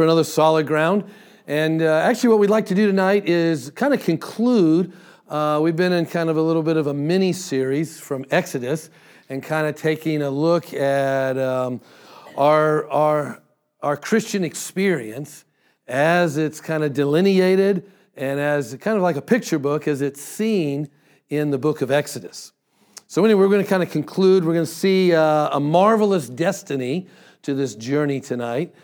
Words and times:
for 0.00 0.04
another 0.04 0.24
solid 0.24 0.66
ground. 0.66 1.04
And 1.46 1.82
uh, 1.82 1.84
actually, 1.84 2.30
what 2.30 2.38
we'd 2.38 2.48
like 2.48 2.64
to 2.66 2.74
do 2.74 2.86
tonight 2.86 3.28
is 3.28 3.70
kind 3.72 3.92
of 3.92 4.02
conclude. 4.02 4.94
Uh, 5.28 5.60
we've 5.62 5.76
been 5.76 5.92
in 5.92 6.06
kind 6.06 6.30
of 6.30 6.38
a 6.38 6.40
little 6.40 6.62
bit 6.62 6.78
of 6.78 6.86
a 6.86 6.94
mini 6.94 7.34
series 7.34 8.00
from 8.00 8.24
Exodus 8.30 8.88
and 9.28 9.42
kind 9.42 9.66
of 9.66 9.74
taking 9.74 10.22
a 10.22 10.30
look 10.30 10.72
at 10.72 11.36
um, 11.36 11.82
our, 12.34 12.88
our, 12.88 13.42
our 13.82 13.94
Christian 13.94 14.42
experience 14.42 15.44
as 15.86 16.38
it's 16.38 16.62
kind 16.62 16.82
of 16.82 16.94
delineated 16.94 17.84
and 18.16 18.40
as 18.40 18.74
kind 18.80 18.96
of 18.96 19.02
like 19.02 19.16
a 19.16 19.22
picture 19.22 19.58
book 19.58 19.86
as 19.86 20.00
it's 20.00 20.22
seen 20.22 20.88
in 21.28 21.50
the 21.50 21.58
book 21.58 21.82
of 21.82 21.90
Exodus. 21.90 22.52
So, 23.06 23.22
anyway, 23.22 23.40
we're 23.40 23.50
going 23.50 23.62
to 23.62 23.68
kind 23.68 23.82
of 23.82 23.90
conclude. 23.90 24.46
We're 24.46 24.54
going 24.54 24.64
to 24.64 24.72
see 24.72 25.12
uh, 25.12 25.50
a 25.54 25.60
marvelous 25.60 26.26
destiny 26.26 27.06
to 27.42 27.52
this 27.52 27.74
journey 27.74 28.20
tonight 28.20 28.74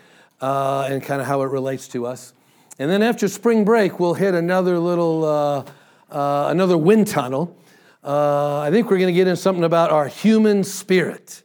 uh, 0.41 0.87
and 0.89 1.01
kind 1.01 1.21
of 1.21 1.27
how 1.27 1.41
it 1.41 1.51
relates 1.51 1.87
to 1.89 2.05
us. 2.05 2.33
And 2.79 2.89
then 2.89 3.01
after 3.01 3.27
spring 3.27 3.65
break, 3.65 3.99
we'll 3.99 4.13
hit 4.13 4.33
another 4.33 4.79
little, 4.79 5.25
uh, 5.25 5.65
uh 6.11 6.47
another 6.49 6.77
wind 6.77 7.07
tunnel. 7.07 7.55
Uh, 8.03 8.59
I 8.59 8.71
think 8.71 8.89
we're 8.89 8.99
going 8.99 9.13
to 9.13 9.17
get 9.17 9.27
into 9.27 9.41
something 9.41 9.63
about 9.63 9.91
our 9.91 10.07
human 10.07 10.63
spirit 10.63 11.43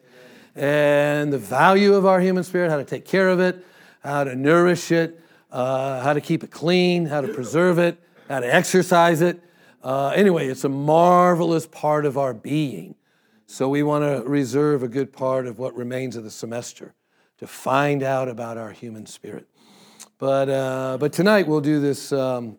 and 0.55 1.33
the 1.33 1.39
value 1.39 1.95
of 1.95 2.05
our 2.05 2.21
human 2.21 2.45
spirit, 2.45 2.71
how 2.71 2.77
to 2.77 2.85
take 2.85 3.07
care 3.07 3.31
of 3.31 3.41
it, 3.41 3.65
how 4.05 4.25
to 4.25 4.37
nourish 4.37 4.93
it, 4.93 5.19
uh, 5.51 6.03
how 6.03 6.13
to 6.13 6.21
keep 6.21 6.45
it 6.45 6.51
clean, 6.51 7.07
how 7.07 7.21
to 7.21 7.29
preserve 7.29 7.79
it, 7.79 7.99
how 8.29 8.41
to 8.41 8.55
exercise 8.55 9.23
it. 9.23 9.43
Uh, 9.83 10.09
anyway, 10.09 10.47
it's 10.47 10.65
a 10.65 10.69
marvelous 10.69 11.67
part 11.67 12.05
of 12.05 12.19
our 12.19 12.35
being. 12.35 12.95
So 13.47 13.69
we 13.69 13.83
want 13.83 14.05
to 14.05 14.29
reserve 14.29 14.83
a 14.83 14.89
good 14.89 15.13
part 15.13 15.47
of 15.47 15.59
what 15.59 15.75
remains 15.75 16.17
of 16.17 16.25
the 16.25 16.31
semester 16.31 16.95
to 17.43 17.49
find 17.49 18.05
out 18.05 18.29
about 18.29 18.57
our 18.57 18.71
human 18.71 19.05
spirit. 19.05 19.49
But, 20.19 20.49
uh, 20.49 20.97
but 21.01 21.13
tonight 21.13 21.49
we'll 21.49 21.61
do 21.61 21.81
this, 21.81 22.13
um, 22.13 22.57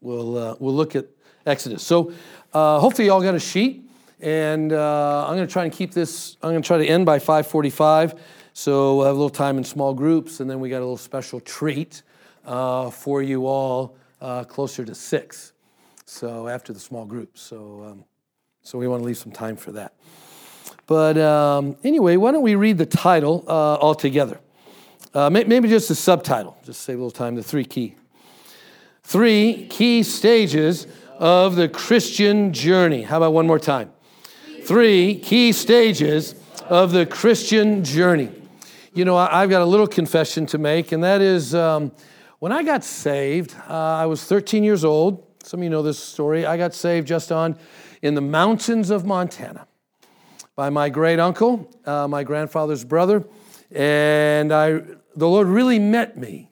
we'll, 0.00 0.36
uh, 0.36 0.56
we'll 0.58 0.74
look 0.74 0.96
at 0.96 1.06
Exodus. 1.46 1.84
So 1.84 2.12
uh, 2.52 2.80
hopefully 2.80 3.06
y'all 3.06 3.22
got 3.22 3.36
a 3.36 3.40
sheet. 3.40 3.88
And 4.18 4.72
uh, 4.72 5.26
I'm 5.28 5.36
going 5.36 5.46
to 5.46 5.52
try 5.52 5.62
and 5.62 5.72
keep 5.72 5.94
this, 5.94 6.36
I'm 6.42 6.50
going 6.50 6.60
to 6.60 6.66
try 6.66 6.78
to 6.78 6.86
end 6.86 7.06
by 7.06 7.20
545. 7.20 8.20
So 8.52 8.96
we'll 8.96 9.06
have 9.06 9.14
a 9.14 9.16
little 9.16 9.30
time 9.30 9.58
in 9.58 9.62
small 9.62 9.94
groups, 9.94 10.40
and 10.40 10.50
then 10.50 10.58
we 10.58 10.70
got 10.70 10.78
a 10.78 10.80
little 10.80 10.96
special 10.96 11.38
treat 11.38 12.02
uh, 12.44 12.90
for 12.90 13.22
you 13.22 13.46
all 13.46 13.96
uh, 14.20 14.42
closer 14.42 14.84
to 14.84 14.94
6. 14.94 15.52
So 16.04 16.48
after 16.48 16.72
the 16.72 16.80
small 16.80 17.04
groups. 17.04 17.40
So, 17.40 17.84
um, 17.84 18.04
so 18.62 18.76
we 18.76 18.88
want 18.88 19.02
to 19.02 19.06
leave 19.06 19.18
some 19.18 19.30
time 19.30 19.54
for 19.54 19.70
that. 19.70 19.94
But 20.90 21.16
um, 21.18 21.76
anyway, 21.84 22.16
why 22.16 22.32
don't 22.32 22.42
we 22.42 22.56
read 22.56 22.76
the 22.76 22.84
title 22.84 23.44
uh, 23.46 23.76
all 23.76 23.94
together? 23.94 24.40
Uh, 25.14 25.30
maybe 25.30 25.68
just 25.68 25.86
the 25.86 25.94
subtitle, 25.94 26.56
just 26.64 26.80
save 26.80 26.96
a 26.96 26.98
little 26.98 27.12
time, 27.12 27.36
the 27.36 27.44
three 27.44 27.64
key. 27.64 27.94
Three 29.04 29.68
key 29.70 30.02
stages 30.02 30.88
of 31.16 31.54
the 31.54 31.68
Christian 31.68 32.52
journey. 32.52 33.02
How 33.02 33.18
about 33.18 33.32
one 33.32 33.46
more 33.46 33.60
time? 33.60 33.92
Three 34.64 35.20
key 35.20 35.52
stages 35.52 36.34
of 36.68 36.90
the 36.90 37.06
Christian 37.06 37.84
journey. 37.84 38.32
You 38.92 39.04
know, 39.04 39.16
I've 39.16 39.48
got 39.48 39.62
a 39.62 39.66
little 39.66 39.86
confession 39.86 40.44
to 40.46 40.58
make, 40.58 40.90
and 40.90 41.04
that 41.04 41.20
is 41.20 41.54
um, 41.54 41.92
when 42.40 42.50
I 42.50 42.64
got 42.64 42.82
saved, 42.82 43.54
uh, 43.68 43.74
I 43.74 44.06
was 44.06 44.24
13 44.24 44.64
years 44.64 44.84
old. 44.84 45.24
Some 45.44 45.60
of 45.60 45.64
you 45.64 45.70
know 45.70 45.82
this 45.82 46.00
story. 46.00 46.46
I 46.46 46.56
got 46.56 46.74
saved 46.74 47.06
just 47.06 47.30
on 47.30 47.56
in 48.02 48.16
the 48.16 48.20
mountains 48.20 48.90
of 48.90 49.04
Montana 49.04 49.68
by 50.60 50.68
my 50.68 50.90
great 50.90 51.18
uncle, 51.18 51.66
uh, 51.86 52.06
my 52.06 52.22
grandfather's 52.22 52.84
brother, 52.84 53.24
and 53.70 54.52
I, 54.52 54.82
the 55.16 55.26
Lord 55.26 55.46
really 55.46 55.78
met 55.78 56.18
me 56.18 56.50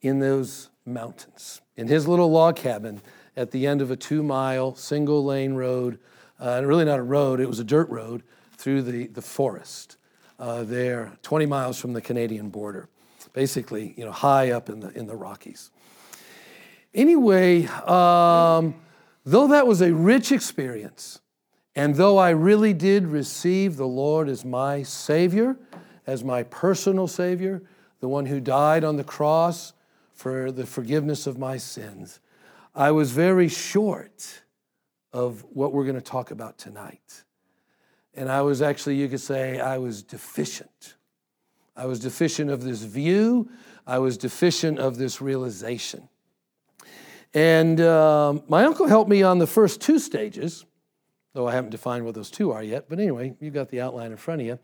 in 0.00 0.20
those 0.20 0.70
mountains, 0.86 1.60
in 1.76 1.86
his 1.86 2.08
little 2.08 2.30
log 2.30 2.56
cabin 2.56 3.02
at 3.36 3.50
the 3.50 3.66
end 3.66 3.82
of 3.82 3.90
a 3.90 3.96
two 3.96 4.22
mile 4.22 4.74
single 4.74 5.22
lane 5.22 5.52
road 5.52 5.98
uh, 6.40 6.62
really 6.64 6.86
not 6.86 6.98
a 6.98 7.02
road, 7.02 7.40
it 7.40 7.46
was 7.46 7.58
a 7.58 7.64
dirt 7.64 7.90
road 7.90 8.22
through 8.56 8.80
the, 8.80 9.08
the 9.08 9.20
forest 9.20 9.98
uh, 10.38 10.62
there, 10.62 11.12
20 11.20 11.44
miles 11.44 11.78
from 11.78 11.92
the 11.92 12.00
Canadian 12.00 12.48
border, 12.48 12.88
basically, 13.34 13.92
you 13.98 14.04
know, 14.06 14.12
high 14.12 14.50
up 14.50 14.70
in 14.70 14.80
the, 14.80 14.88
in 14.98 15.06
the 15.06 15.14
Rockies. 15.14 15.70
Anyway, 16.94 17.66
um, 17.66 18.76
though 19.26 19.48
that 19.48 19.66
was 19.66 19.82
a 19.82 19.92
rich 19.92 20.32
experience, 20.32 21.20
and 21.74 21.94
though 21.94 22.18
I 22.18 22.30
really 22.30 22.72
did 22.72 23.06
receive 23.06 23.76
the 23.76 23.86
Lord 23.86 24.28
as 24.28 24.44
my 24.44 24.82
Savior, 24.82 25.56
as 26.06 26.24
my 26.24 26.42
personal 26.42 27.06
Savior, 27.06 27.62
the 28.00 28.08
one 28.08 28.26
who 28.26 28.40
died 28.40 28.82
on 28.82 28.96
the 28.96 29.04
cross 29.04 29.72
for 30.12 30.50
the 30.50 30.66
forgiveness 30.66 31.26
of 31.26 31.38
my 31.38 31.56
sins, 31.56 32.20
I 32.74 32.90
was 32.90 33.12
very 33.12 33.48
short 33.48 34.42
of 35.12 35.44
what 35.50 35.72
we're 35.72 35.84
going 35.84 35.96
to 35.96 36.00
talk 36.00 36.30
about 36.30 36.58
tonight. 36.58 37.24
And 38.14 38.30
I 38.30 38.42
was 38.42 38.62
actually, 38.62 38.96
you 38.96 39.08
could 39.08 39.20
say, 39.20 39.60
I 39.60 39.78
was 39.78 40.02
deficient. 40.02 40.96
I 41.76 41.86
was 41.86 42.00
deficient 42.00 42.50
of 42.50 42.62
this 42.62 42.82
view, 42.82 43.48
I 43.86 43.98
was 43.98 44.18
deficient 44.18 44.78
of 44.78 44.98
this 44.98 45.20
realization. 45.20 46.08
And 47.32 47.80
um, 47.80 48.42
my 48.48 48.64
uncle 48.64 48.86
helped 48.86 49.08
me 49.08 49.22
on 49.22 49.38
the 49.38 49.46
first 49.46 49.80
two 49.80 49.98
stages, 49.98 50.64
though 51.32 51.46
I 51.46 51.52
haven't 51.52 51.70
defined 51.70 52.04
what 52.04 52.14
those 52.14 52.30
two 52.30 52.52
are 52.52 52.62
yet. 52.62 52.86
But 52.88 52.98
anyway, 52.98 53.34
you've 53.40 53.54
got 53.54 53.68
the 53.68 53.80
outline 53.80 54.10
in 54.10 54.16
front 54.16 54.40
of 54.40 54.46
you. 54.46 54.58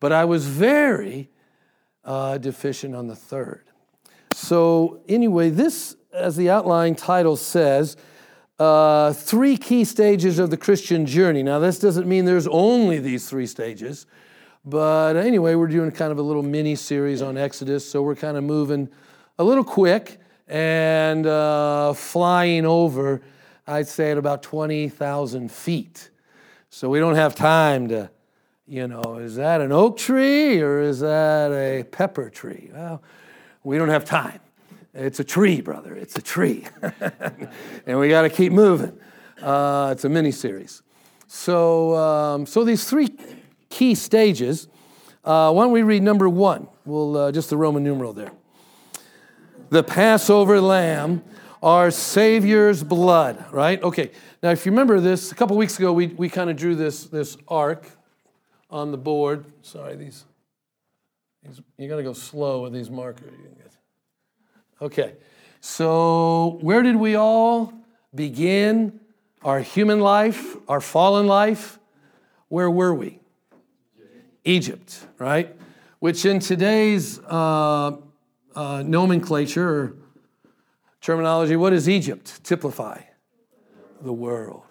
But 0.00 0.12
I 0.12 0.24
was 0.24 0.46
very 0.46 1.30
uh, 2.04 2.38
deficient 2.38 2.94
on 2.94 3.08
the 3.08 3.16
third. 3.16 3.64
So, 4.32 5.00
anyway, 5.08 5.50
this, 5.50 5.96
as 6.12 6.36
the 6.36 6.48
outline 6.50 6.94
title 6.94 7.36
says, 7.36 7.96
uh, 8.58 9.12
three 9.12 9.56
key 9.56 9.84
stages 9.84 10.38
of 10.38 10.50
the 10.50 10.56
Christian 10.56 11.06
journey. 11.06 11.42
Now, 11.42 11.58
this 11.58 11.78
doesn't 11.78 12.08
mean 12.08 12.24
there's 12.24 12.48
only 12.48 12.98
these 12.98 13.28
three 13.28 13.46
stages, 13.46 14.06
but 14.64 15.16
anyway, 15.16 15.54
we're 15.54 15.68
doing 15.68 15.90
kind 15.90 16.12
of 16.12 16.18
a 16.18 16.22
little 16.22 16.42
mini 16.42 16.74
series 16.74 17.22
on 17.22 17.36
Exodus, 17.36 17.88
so 17.88 18.02
we're 18.02 18.16
kind 18.16 18.36
of 18.36 18.44
moving 18.44 18.88
a 19.38 19.44
little 19.44 19.64
quick 19.64 20.18
and 20.48 21.26
uh, 21.26 21.92
flying 21.92 22.66
over, 22.66 23.22
I'd 23.68 23.86
say, 23.86 24.10
at 24.10 24.18
about 24.18 24.42
20,000 24.42 25.52
feet. 25.52 26.10
So 26.70 26.88
we 26.88 26.98
don't 26.98 27.16
have 27.16 27.34
time 27.34 27.88
to, 27.88 28.10
you 28.66 28.88
know, 28.88 29.18
is 29.18 29.36
that 29.36 29.60
an 29.60 29.72
oak 29.72 29.98
tree 29.98 30.60
or 30.62 30.80
is 30.80 31.00
that 31.00 31.52
a 31.52 31.84
pepper 31.84 32.30
tree? 32.30 32.70
Well, 32.72 33.02
we 33.62 33.76
don't 33.76 33.90
have 33.90 34.06
time. 34.06 34.40
It's 34.94 35.20
a 35.20 35.24
tree, 35.24 35.60
brother. 35.60 35.94
It's 35.94 36.16
a 36.16 36.22
tree. 36.22 36.66
and 37.86 37.98
we 37.98 38.08
got 38.08 38.22
to 38.22 38.30
keep 38.30 38.52
moving. 38.52 38.98
Uh, 39.40 39.90
it's 39.92 40.04
a 40.04 40.08
mini 40.08 40.32
series. 40.32 40.82
So, 41.26 41.94
um, 41.94 42.46
so 42.46 42.64
these 42.64 42.88
three 42.88 43.14
key 43.68 43.94
stages. 43.94 44.66
Uh, 45.22 45.52
why 45.52 45.64
don't 45.64 45.72
we 45.72 45.82
read 45.82 46.02
number 46.02 46.26
one? 46.26 46.68
We'll 46.86 47.16
uh, 47.18 47.32
just 47.32 47.50
the 47.50 47.58
Roman 47.58 47.84
numeral 47.84 48.14
there. 48.14 48.32
The 49.68 49.82
Passover 49.82 50.58
lamb, 50.58 51.22
our 51.62 51.90
Savior's 51.90 52.82
blood, 52.82 53.44
right? 53.52 53.82
Okay. 53.82 54.10
Now, 54.42 54.50
if 54.50 54.64
you 54.64 54.72
remember 54.72 55.00
this, 55.00 55.32
a 55.32 55.34
couple 55.34 55.56
weeks 55.56 55.78
ago, 55.78 55.92
we, 55.92 56.06
we 56.08 56.28
kind 56.28 56.50
of 56.50 56.56
drew 56.56 56.74
this, 56.74 57.04
this 57.04 57.36
arc 57.48 57.88
on 58.70 58.92
the 58.92 58.98
board. 58.98 59.44
Sorry, 59.62 59.96
these, 59.96 60.24
these 61.42 61.60
you 61.76 61.88
got 61.88 61.96
to 61.96 62.02
go 62.02 62.12
slow 62.12 62.62
with 62.62 62.72
these 62.72 62.90
markers. 62.90 63.32
Okay, 64.80 65.14
so 65.60 66.58
where 66.60 66.82
did 66.82 66.94
we 66.94 67.16
all 67.16 67.72
begin 68.14 69.00
our 69.42 69.58
human 69.58 69.98
life, 69.98 70.56
our 70.68 70.80
fallen 70.80 71.26
life? 71.26 71.80
Where 72.46 72.70
were 72.70 72.94
we? 72.94 73.18
Egypt, 74.44 75.04
right? 75.18 75.54
Which 75.98 76.24
in 76.24 76.38
today's 76.38 77.18
uh, 77.18 77.96
uh, 78.54 78.82
nomenclature 78.86 79.96
terminology, 81.00 81.56
what 81.56 81.70
does 81.70 81.88
Egypt 81.88 82.42
typify? 82.44 83.00
The 84.00 84.12
world. 84.12 84.62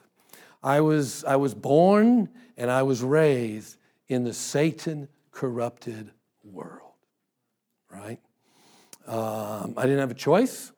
I 0.64 0.82
was, 0.82 1.24
I 1.26 1.36
was 1.36 1.54
born 1.54 2.30
and 2.58 2.72
I 2.72 2.84
was 2.84 3.04
raised 3.04 3.78
in 4.08 4.24
the 4.24 4.34
Satan 4.34 5.08
corrupted 5.32 6.12
world, 6.44 6.94
right? 7.92 8.20
Um, 9.06 9.74
I 9.78 9.84
didn't 9.84 10.00
have 10.00 10.12
a 10.12 10.16
choice. 10.16 10.72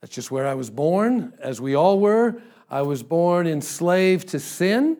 That's 0.00 0.14
just 0.14 0.30
where 0.30 0.46
I 0.46 0.54
was 0.54 0.70
born, 0.70 1.32
as 1.40 1.60
we 1.60 1.74
all 1.74 1.98
were. 1.98 2.42
I 2.68 2.82
was 2.82 3.02
born 3.02 3.46
enslaved 3.46 4.28
to 4.28 4.40
sin. 4.40 4.98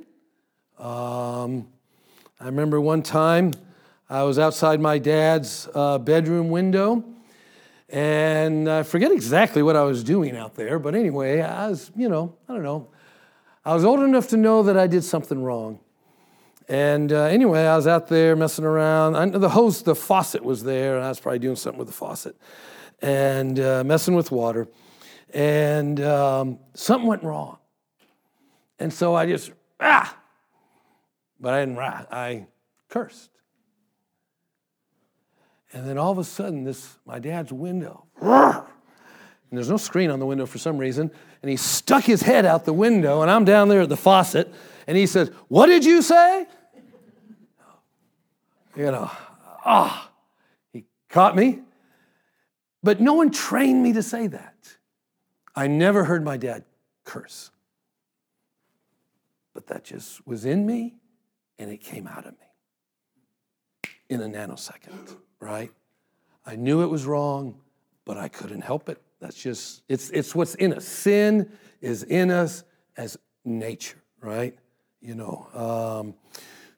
Um, 0.79 1.69
I 2.41 2.47
remember 2.47 2.81
one 2.81 3.03
time 3.03 3.53
I 4.09 4.23
was 4.23 4.39
outside 4.39 4.81
my 4.81 4.99
dad's 4.99 5.69
uh, 5.75 5.99
bedroom 5.99 6.51
window, 6.51 7.05
and 7.95 8.69
I 8.69 8.83
forget 8.83 9.13
exactly 9.13 9.63
what 9.63 9.77
I 9.77 9.85
was 9.85 10.03
doing 10.03 10.37
out 10.37 10.57
there, 10.57 10.81
but 10.81 10.97
anyway, 10.97 11.41
I 11.41 11.69
was, 11.69 11.93
you 11.95 12.09
know, 12.09 12.35
I 12.49 12.53
don't 12.53 12.65
know. 12.65 12.89
I 13.65 13.73
was 13.73 13.85
old 13.85 14.01
enough 14.01 14.27
to 14.31 14.37
know 14.37 14.65
that 14.65 14.77
I 14.77 14.89
did 14.89 15.05
something 15.05 15.41
wrong. 15.41 15.79
And 16.69 17.13
uh, 17.13 17.27
anyway, 17.27 17.67
I 17.67 17.77
was 17.77 17.87
out 17.87 18.09
there 18.09 18.35
messing 18.35 18.65
around. 18.65 19.15
I, 19.15 19.27
the 19.27 19.49
hose, 19.49 19.85
the 19.85 19.95
faucet 19.95 20.43
was 20.45 20.65
there, 20.65 20.97
and 20.97 21.05
I 21.05 21.09
was 21.09 21.21
probably 21.21 21.39
doing 21.39 21.55
something 21.55 21.79
with 21.79 21.87
the 21.87 21.95
faucet 21.95 22.37
and 23.01 23.61
uh, 23.61 23.85
messing 23.85 24.17
with 24.17 24.33
water. 24.33 24.67
And 25.33 26.01
um, 26.01 26.59
something 26.75 27.07
went 27.07 27.23
wrong. 27.23 27.59
And 28.81 28.93
so 28.93 29.15
I 29.15 29.27
just, 29.27 29.53
ah! 29.79 30.19
But 31.39 31.55
I 31.55 31.61
didn't, 31.65 31.79
I 31.79 32.49
cursed. 32.89 33.31
And 35.75 35.87
then 35.87 35.99
all 35.99 36.13
of 36.13 36.19
a 36.19 36.25
sudden, 36.25 36.63
this, 36.63 36.97
my 37.05 37.19
dad's 37.19 37.53
window, 37.53 38.07
and 38.21 38.63
there's 39.51 39.69
no 39.69 39.77
screen 39.77 40.09
on 40.09 40.21
the 40.21 40.27
window 40.27 40.47
for 40.47 40.59
some 40.59 40.79
reason, 40.79 41.11
and 41.43 41.51
he 41.51 41.57
stuck 41.57 42.05
his 42.05 42.23
head 42.23 42.47
out 42.47 42.65
the 42.65 42.73
window, 42.73 43.23
and 43.23 43.31
I'm 43.31 43.45
down 43.45 43.69
there 43.69 43.83
at 43.83 43.89
the 43.89 43.97
faucet, 43.97 44.55
and 44.87 44.97
he 44.97 45.07
says, 45.07 45.31
What 45.49 45.67
did 45.67 45.85
you 45.85 46.01
say? 46.01 46.47
You 48.77 48.85
know, 48.85 49.11
ah, 49.65 50.09
oh, 50.09 50.13
he 50.73 50.85
caught 51.09 51.35
me. 51.37 51.61
But 52.83 53.01
no 53.01 53.15
one 53.15 53.31
trained 53.31 53.83
me 53.83 53.93
to 53.95 54.03
say 54.03 54.29
that. 54.29 54.77
I 55.57 55.67
never 55.67 56.05
heard 56.05 56.25
my 56.25 56.37
dad 56.37 56.65
curse. 57.05 57.51
But 59.55 59.69
that 59.69 59.85
just 59.85 60.27
was 60.27 60.45
in 60.45 60.67
me 60.67 60.97
and 61.59 61.71
it 61.71 61.81
came 61.81 62.07
out 62.07 62.27
of 62.27 62.33
me 62.33 63.91
in 64.09 64.21
a 64.21 64.27
nanosecond, 64.27 65.17
right? 65.45 65.71
I 66.47 66.57
knew 66.57 66.83
it 66.83 66.87
was 66.87 67.05
wrong, 67.05 67.61
but 68.07 68.17
I 68.17 68.29
couldn't 68.29 68.63
help 68.63 68.89
it. 68.89 69.01
That's 69.21 69.37
just, 69.37 69.83
it's, 69.89 70.11
it's 70.11 70.35
what's 70.35 70.55
in 70.55 70.73
us. 70.73 70.87
Sin 70.87 71.53
is 71.81 72.03
in 72.03 72.31
us 72.31 72.65
as 72.97 73.19
nature, 73.45 73.99
right? 74.21 74.57
You 75.03 75.15
know. 75.15 75.49
Um, 75.55 76.15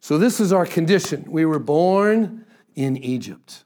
so 0.00 0.18
this 0.18 0.40
is 0.40 0.52
our 0.52 0.66
condition. 0.66 1.24
We 1.28 1.44
were 1.44 1.60
born 1.60 2.44
in 2.74 2.96
Egypt. 2.96 3.64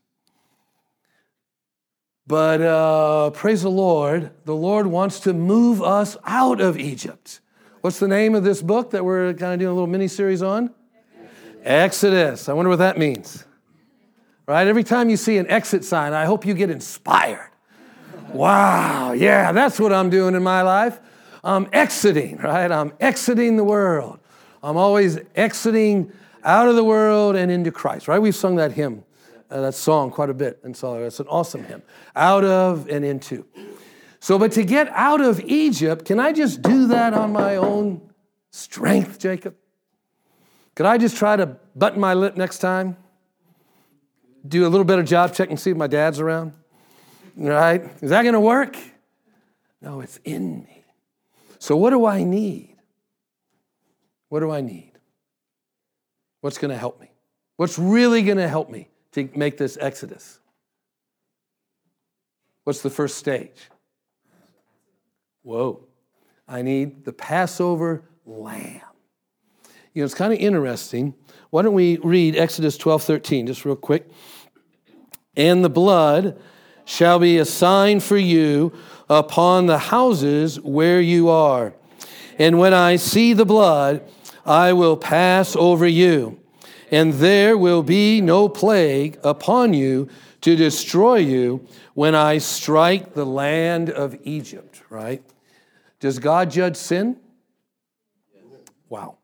But 2.26 2.60
uh, 2.60 3.30
praise 3.30 3.62
the 3.62 3.70
Lord, 3.70 4.30
the 4.44 4.54
Lord 4.54 4.86
wants 4.86 5.20
to 5.20 5.32
move 5.32 5.82
us 5.82 6.16
out 6.24 6.60
of 6.60 6.78
Egypt. 6.78 7.40
What's 7.80 7.98
the 7.98 8.08
name 8.08 8.34
of 8.34 8.44
this 8.44 8.62
book 8.62 8.90
that 8.90 9.04
we're 9.04 9.32
kind 9.32 9.54
of 9.54 9.58
doing 9.58 9.70
a 9.70 9.74
little 9.74 9.86
mini 9.86 10.08
series 10.08 10.42
on? 10.42 10.70
Exodus. 11.64 12.48
I 12.48 12.52
wonder 12.52 12.68
what 12.68 12.78
that 12.78 12.98
means. 12.98 13.44
Right? 14.50 14.66
Every 14.66 14.82
time 14.82 15.08
you 15.08 15.16
see 15.16 15.38
an 15.38 15.48
exit 15.48 15.84
sign, 15.84 16.12
I 16.12 16.24
hope 16.24 16.44
you 16.44 16.54
get 16.54 16.70
inspired. 16.70 17.52
Wow, 18.32 19.12
yeah, 19.12 19.52
that's 19.52 19.78
what 19.78 19.92
I'm 19.92 20.10
doing 20.10 20.34
in 20.34 20.42
my 20.42 20.62
life. 20.62 20.98
I'm 21.44 21.68
exiting, 21.72 22.36
right? 22.38 22.68
I'm 22.68 22.92
exiting 22.98 23.56
the 23.56 23.62
world. 23.62 24.18
I'm 24.60 24.76
always 24.76 25.20
exiting 25.36 26.12
out 26.42 26.66
of 26.66 26.74
the 26.74 26.82
world 26.82 27.36
and 27.36 27.48
into 27.48 27.70
Christ, 27.70 28.08
right? 28.08 28.18
We've 28.18 28.34
sung 28.34 28.56
that 28.56 28.72
hymn, 28.72 29.04
uh, 29.52 29.60
that 29.60 29.74
song 29.74 30.10
quite 30.10 30.30
a 30.30 30.34
bit. 30.34 30.58
And 30.64 30.76
so 30.76 30.94
it's 31.04 31.20
an 31.20 31.28
awesome 31.28 31.62
hymn. 31.62 31.84
Out 32.16 32.42
of 32.42 32.88
and 32.88 33.04
into. 33.04 33.46
So, 34.18 34.36
but 34.36 34.50
to 34.52 34.64
get 34.64 34.88
out 34.88 35.20
of 35.20 35.38
Egypt, 35.44 36.06
can 36.06 36.18
I 36.18 36.32
just 36.32 36.60
do 36.60 36.88
that 36.88 37.14
on 37.14 37.32
my 37.32 37.54
own 37.54 38.10
strength, 38.50 39.20
Jacob? 39.20 39.54
Could 40.74 40.86
I 40.86 40.98
just 40.98 41.16
try 41.16 41.36
to 41.36 41.46
button 41.76 42.00
my 42.00 42.14
lip 42.14 42.36
next 42.36 42.58
time? 42.58 42.96
Do 44.46 44.66
a 44.66 44.68
little 44.68 44.84
better 44.84 45.02
job 45.02 45.34
checking, 45.34 45.56
see 45.56 45.70
if 45.70 45.76
my 45.76 45.86
dad's 45.86 46.20
around? 46.20 46.54
Right? 47.36 47.82
Is 48.00 48.10
that 48.10 48.22
going 48.22 48.34
to 48.34 48.40
work? 48.40 48.76
No, 49.80 50.00
it's 50.00 50.18
in 50.24 50.60
me. 50.60 50.84
So, 51.58 51.76
what 51.76 51.90
do 51.90 52.06
I 52.06 52.22
need? 52.22 52.76
What 54.28 54.40
do 54.40 54.50
I 54.50 54.60
need? 54.60 54.92
What's 56.40 56.58
going 56.58 56.70
to 56.70 56.78
help 56.78 57.00
me? 57.00 57.10
What's 57.56 57.78
really 57.78 58.22
going 58.22 58.38
to 58.38 58.48
help 58.48 58.70
me 58.70 58.88
to 59.12 59.28
make 59.34 59.58
this 59.58 59.76
exodus? 59.80 60.38
What's 62.64 62.82
the 62.82 62.90
first 62.90 63.18
stage? 63.18 63.68
Whoa. 65.42 65.84
I 66.46 66.62
need 66.62 67.04
the 67.04 67.12
Passover 67.12 68.04
lamb. 68.24 68.80
You 69.92 70.02
know, 70.02 70.04
it's 70.04 70.14
kind 70.14 70.32
of 70.32 70.38
interesting. 70.38 71.14
Why 71.50 71.62
don't 71.62 71.74
we 71.74 71.98
read 71.98 72.36
Exodus 72.36 72.76
12 72.76 73.02
13, 73.02 73.46
just 73.48 73.64
real 73.64 73.76
quick? 73.76 74.08
And 75.36 75.64
the 75.64 75.70
blood 75.70 76.40
shall 76.84 77.18
be 77.18 77.38
a 77.38 77.44
sign 77.44 78.00
for 78.00 78.16
you 78.16 78.72
upon 79.08 79.66
the 79.66 79.78
houses 79.78 80.60
where 80.60 81.00
you 81.00 81.28
are. 81.28 81.72
And 82.38 82.58
when 82.58 82.72
I 82.72 82.96
see 82.96 83.32
the 83.32 83.44
blood, 83.44 84.02
I 84.46 84.72
will 84.72 84.96
pass 84.96 85.54
over 85.56 85.86
you, 85.86 86.40
and 86.90 87.14
there 87.14 87.58
will 87.58 87.82
be 87.82 88.20
no 88.20 88.48
plague 88.48 89.18
upon 89.22 89.74
you 89.74 90.08
to 90.40 90.56
destroy 90.56 91.16
you 91.16 91.66
when 91.94 92.14
I 92.14 92.38
strike 92.38 93.14
the 93.14 93.26
land 93.26 93.90
of 93.90 94.16
Egypt, 94.22 94.82
right? 94.88 95.22
Does 96.00 96.18
God 96.18 96.50
judge 96.50 96.76
sin? 96.76 97.18
Wow. 98.88 99.19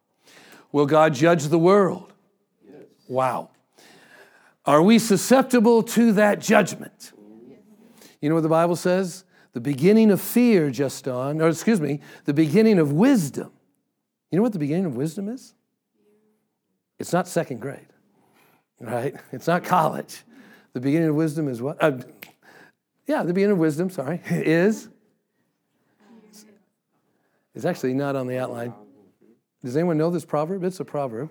Will 0.72 0.86
God 0.86 1.14
judge 1.14 1.44
the 1.44 1.58
world? 1.58 2.12
Wow. 3.08 3.50
Are 4.64 4.82
we 4.82 4.98
susceptible 4.98 5.82
to 5.84 6.12
that 6.12 6.40
judgment? 6.40 7.12
You 8.20 8.28
know 8.28 8.34
what 8.34 8.42
the 8.42 8.48
Bible 8.48 8.76
says? 8.76 9.24
The 9.52 9.60
beginning 9.60 10.10
of 10.10 10.20
fear, 10.20 10.70
just 10.70 11.06
on, 11.06 11.40
or 11.40 11.48
excuse 11.48 11.80
me, 11.80 12.00
the 12.24 12.34
beginning 12.34 12.78
of 12.78 12.92
wisdom. 12.92 13.52
You 14.30 14.36
know 14.36 14.42
what 14.42 14.52
the 14.52 14.58
beginning 14.58 14.86
of 14.86 14.96
wisdom 14.96 15.28
is? 15.28 15.54
It's 16.98 17.12
not 17.12 17.28
second 17.28 17.60
grade, 17.60 17.86
right? 18.80 19.14
It's 19.32 19.46
not 19.46 19.64
college. 19.64 20.24
The 20.72 20.80
beginning 20.80 21.08
of 21.08 21.14
wisdom 21.14 21.48
is 21.48 21.62
what? 21.62 21.82
Uh, 21.82 21.98
yeah, 23.06 23.22
the 23.22 23.32
beginning 23.32 23.52
of 23.52 23.58
wisdom, 23.58 23.88
sorry, 23.88 24.20
is. 24.30 24.88
It's 27.54 27.64
actually 27.64 27.94
not 27.94 28.16
on 28.16 28.26
the 28.26 28.38
outline. 28.38 28.74
Does 29.66 29.76
anyone 29.76 29.98
know 29.98 30.10
this 30.10 30.24
proverb? 30.24 30.62
It's 30.62 30.78
a 30.78 30.84
proverb. 30.84 31.28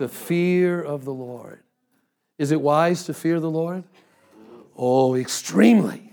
The 0.00 0.08
fear 0.08 0.82
of 0.82 1.04
the 1.04 1.14
Lord. 1.14 1.60
Is 2.38 2.50
it 2.50 2.60
wise 2.60 3.04
to 3.04 3.14
fear 3.14 3.38
the 3.38 3.48
Lord? 3.48 3.84
Oh, 4.76 5.14
extremely. 5.14 6.12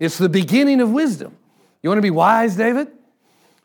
It's 0.00 0.18
the 0.18 0.28
beginning 0.28 0.80
of 0.80 0.90
wisdom. 0.90 1.36
You 1.84 1.90
want 1.90 1.98
to 1.98 2.02
be 2.02 2.10
wise, 2.10 2.56
David? 2.56 2.88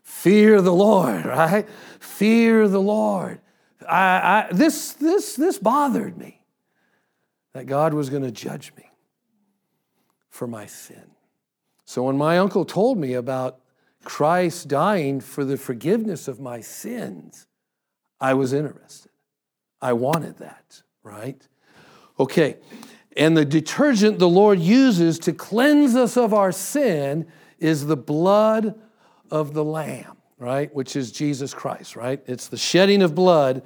Fear 0.03 0.61
the 0.61 0.71
Lord, 0.71 1.25
right? 1.25 1.67
Fear 1.99 2.67
the 2.67 2.81
Lord. 2.81 3.41
I, 3.89 3.95
I, 3.97 4.47
this, 4.51 4.93
this, 4.93 5.35
this 5.35 5.57
bothered 5.57 6.19
me 6.19 6.39
that 7.53 7.65
God 7.65 7.95
was 7.95 8.11
going 8.11 8.21
to 8.21 8.31
judge 8.31 8.73
me 8.77 8.91
for 10.29 10.45
my 10.45 10.67
sin. 10.67 11.09
So 11.83 12.03
when 12.03 12.15
my 12.15 12.37
uncle 12.37 12.63
told 12.63 12.99
me 12.99 13.13
about 13.13 13.59
Christ 14.03 14.67
dying 14.67 15.19
for 15.19 15.43
the 15.43 15.57
forgiveness 15.57 16.27
of 16.27 16.39
my 16.39 16.61
sins, 16.61 17.47
I 18.19 18.33
was 18.33 18.53
interested. 18.53 19.11
I 19.81 19.93
wanted 19.93 20.37
that, 20.37 20.81
right? 21.03 21.47
Okay. 22.19 22.57
And 23.15 23.35
the 23.35 23.45
detergent 23.45 24.19
the 24.19 24.29
Lord 24.29 24.59
uses 24.59 25.19
to 25.19 25.33
cleanse 25.33 25.95
us 25.95 26.17
of 26.17 26.33
our 26.33 26.51
sin 26.51 27.27
is 27.59 27.87
the 27.87 27.97
blood 27.97 28.79
of 29.31 29.53
the 29.53 29.63
Lamb, 29.63 30.17
right? 30.37 30.73
Which 30.73 30.95
is 30.95 31.11
Jesus 31.11 31.53
Christ, 31.53 31.95
right? 31.95 32.21
It's 32.27 32.47
the 32.47 32.57
shedding 32.57 33.01
of 33.01 33.15
blood. 33.15 33.63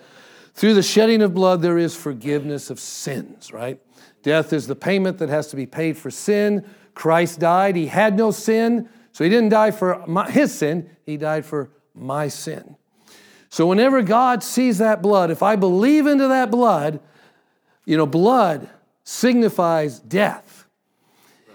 Through 0.54 0.74
the 0.74 0.84
shedding 0.84 1.22
of 1.22 1.34
blood, 1.34 1.62
there 1.62 1.78
is 1.78 1.96
forgiveness 1.96 2.70
of 2.70 2.80
sins, 2.80 3.52
right? 3.52 3.80
Death 4.24 4.54
is 4.54 4.68
the 4.68 4.76
payment 4.76 5.18
that 5.18 5.30
has 5.30 5.48
to 5.48 5.56
be 5.56 5.66
paid 5.66 5.98
for 5.98 6.12
sin. 6.12 6.66
Christ 6.94 7.40
died. 7.40 7.76
He 7.76 7.88
had 7.88 8.18
no 8.18 8.32
sin, 8.32 8.90
so 9.12 9.24
he 9.24 9.30
didn't 9.30 9.50
die 9.50 9.72
for 9.72 10.04
my, 10.08 10.30
his 10.30 10.54
sin, 10.54 10.90
he 11.06 11.18
died 11.18 11.46
for 11.46 11.70
my 11.94 12.28
sin. 12.28 12.76
So 13.50 13.68
whenever 13.68 14.02
God 14.02 14.44
sees 14.44 14.78
that 14.78 15.02
blood, 15.02 15.30
if 15.30 15.44
I 15.44 15.58
believe 15.58 16.08
into 16.08 16.30
that 16.30 16.50
blood, 16.50 17.02
you 17.86 17.98
know, 17.98 18.06
blood 18.06 18.70
signifies 19.04 20.00
death. 20.00 20.66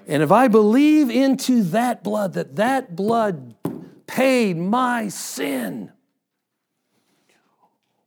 And 0.06 0.22
if 0.22 0.30
I 0.30 0.48
believe 0.48 1.08
into 1.10 1.62
that 1.64 2.04
blood, 2.04 2.34
that 2.34 2.56
that 2.56 2.94
blood 2.94 3.54
paid 4.06 4.58
my 4.58 5.08
sin, 5.08 5.90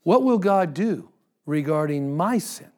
what 0.04 0.24
will 0.24 0.38
God 0.38 0.74
do 0.74 1.10
regarding 1.46 2.16
my 2.16 2.38
sin? 2.38 2.72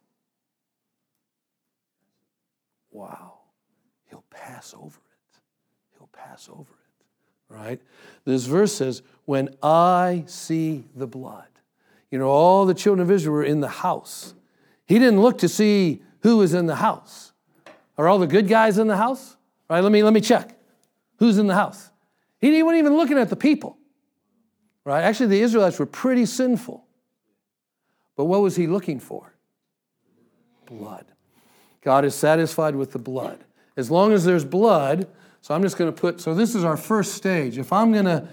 Wow. 2.90 3.40
He'll 4.10 4.24
pass 4.30 4.74
over 4.74 5.01
pass 6.42 6.50
over 6.54 6.62
it, 6.62 7.54
right? 7.54 7.82
This 8.26 8.46
verse 8.46 8.74
says, 8.74 9.02
When 9.26 9.56
I 9.62 10.24
see 10.28 10.86
the 10.96 11.08
blood. 11.08 11.46
You 12.10 12.20
know, 12.20 12.28
all 12.28 12.66
the 12.66 12.74
children 12.74 13.02
of 13.02 13.12
Israel 13.12 13.36
were 13.36 13.44
in 13.44 13.62
the 13.62 13.68
house. 13.68 14.34
He 14.86 15.00
didn't 15.00 15.22
look 15.22 15.38
to 15.40 15.50
see 15.50 16.02
who 16.22 16.38
was 16.38 16.54
in 16.54 16.66
the 16.66 16.76
house. 16.76 17.32
Are 17.98 18.08
all 18.08 18.20
the 18.20 18.28
good 18.28 18.48
guys 18.48 18.78
in 18.78 18.88
the 18.88 18.98
house? 18.98 19.38
Right, 19.70 19.82
let 19.82 19.92
me, 19.92 20.04
let 20.04 20.12
me 20.12 20.22
check. 20.22 20.58
Who's 21.18 21.38
in 21.38 21.48
the 21.48 21.56
house? 21.56 21.90
He 22.40 22.62
wasn't 22.64 22.80
even 22.80 22.98
looking 22.98 23.18
at 23.18 23.30
the 23.30 23.36
people. 23.36 23.78
Right? 24.84 25.04
Actually, 25.04 25.28
the 25.28 25.42
Israelites 25.42 25.80
were 25.80 25.86
pretty 25.86 26.26
sinful. 26.26 26.84
But 28.18 28.26
what 28.26 28.42
was 28.42 28.56
he 28.56 28.68
looking 28.68 29.00
for? 29.00 29.32
Blood. 30.66 31.06
God 31.82 32.04
is 32.04 32.16
satisfied 32.16 32.76
with 32.76 32.92
the 32.92 33.00
blood. 33.00 33.40
As 33.78 33.90
long 33.90 34.12
as 34.12 34.26
there's 34.26 34.44
blood, 34.44 35.08
so 35.42 35.56
I'm 35.56 35.64
just 35.64 35.78
going 35.78 35.92
to 35.92 36.00
put, 36.00 36.22
so 36.22 36.34
this 36.36 36.54
is 36.56 36.64
our 36.64 36.78
first 36.78 37.16
stage. 37.16 37.58
If 37.58 37.74
I'm 37.74 37.92
going 37.92 38.06
to, 38.06 38.28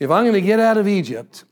if 0.00 0.10
I'm 0.10 0.24
going 0.24 0.34
to 0.34 0.40
get 0.40 0.58
out 0.58 0.76
of 0.76 0.88
Egypt 0.88 1.44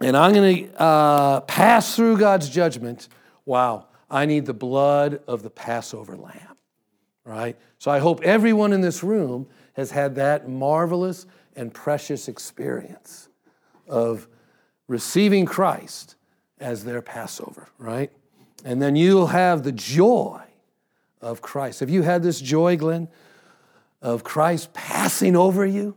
and 0.00 0.16
I'm 0.16 0.32
going 0.32 0.68
to 0.68 0.80
uh, 0.80 1.40
pass 1.40 1.96
through 1.96 2.18
God's 2.18 2.48
judgment, 2.48 3.08
wow, 3.44 3.88
I 4.08 4.26
need 4.26 4.46
the 4.46 4.54
blood 4.54 5.20
of 5.26 5.42
the 5.42 5.50
Passover 5.50 6.16
lamb, 6.16 6.56
right? 7.24 7.56
So 7.78 7.90
I 7.90 7.98
hope 7.98 8.22
everyone 8.22 8.72
in 8.72 8.80
this 8.80 9.02
room 9.02 9.48
has 9.72 9.90
had 9.90 10.14
that 10.14 10.48
marvelous 10.48 11.26
and 11.56 11.74
precious 11.74 12.28
experience 12.28 13.28
of 13.88 14.28
receiving 14.86 15.46
Christ 15.46 16.14
as 16.60 16.84
their 16.84 17.02
Passover, 17.02 17.68
right? 17.78 18.12
And 18.64 18.80
then 18.80 18.94
you'll 18.94 19.26
have 19.28 19.64
the 19.64 19.72
joy 19.72 20.42
of 21.20 21.40
Christ. 21.40 21.80
Have 21.80 21.90
you 21.90 22.02
had 22.02 22.22
this 22.22 22.40
joy, 22.40 22.76
Glenn, 22.76 23.08
of 24.02 24.24
Christ 24.24 24.74
passing 24.74 25.36
over 25.36 25.64
you? 25.64 25.96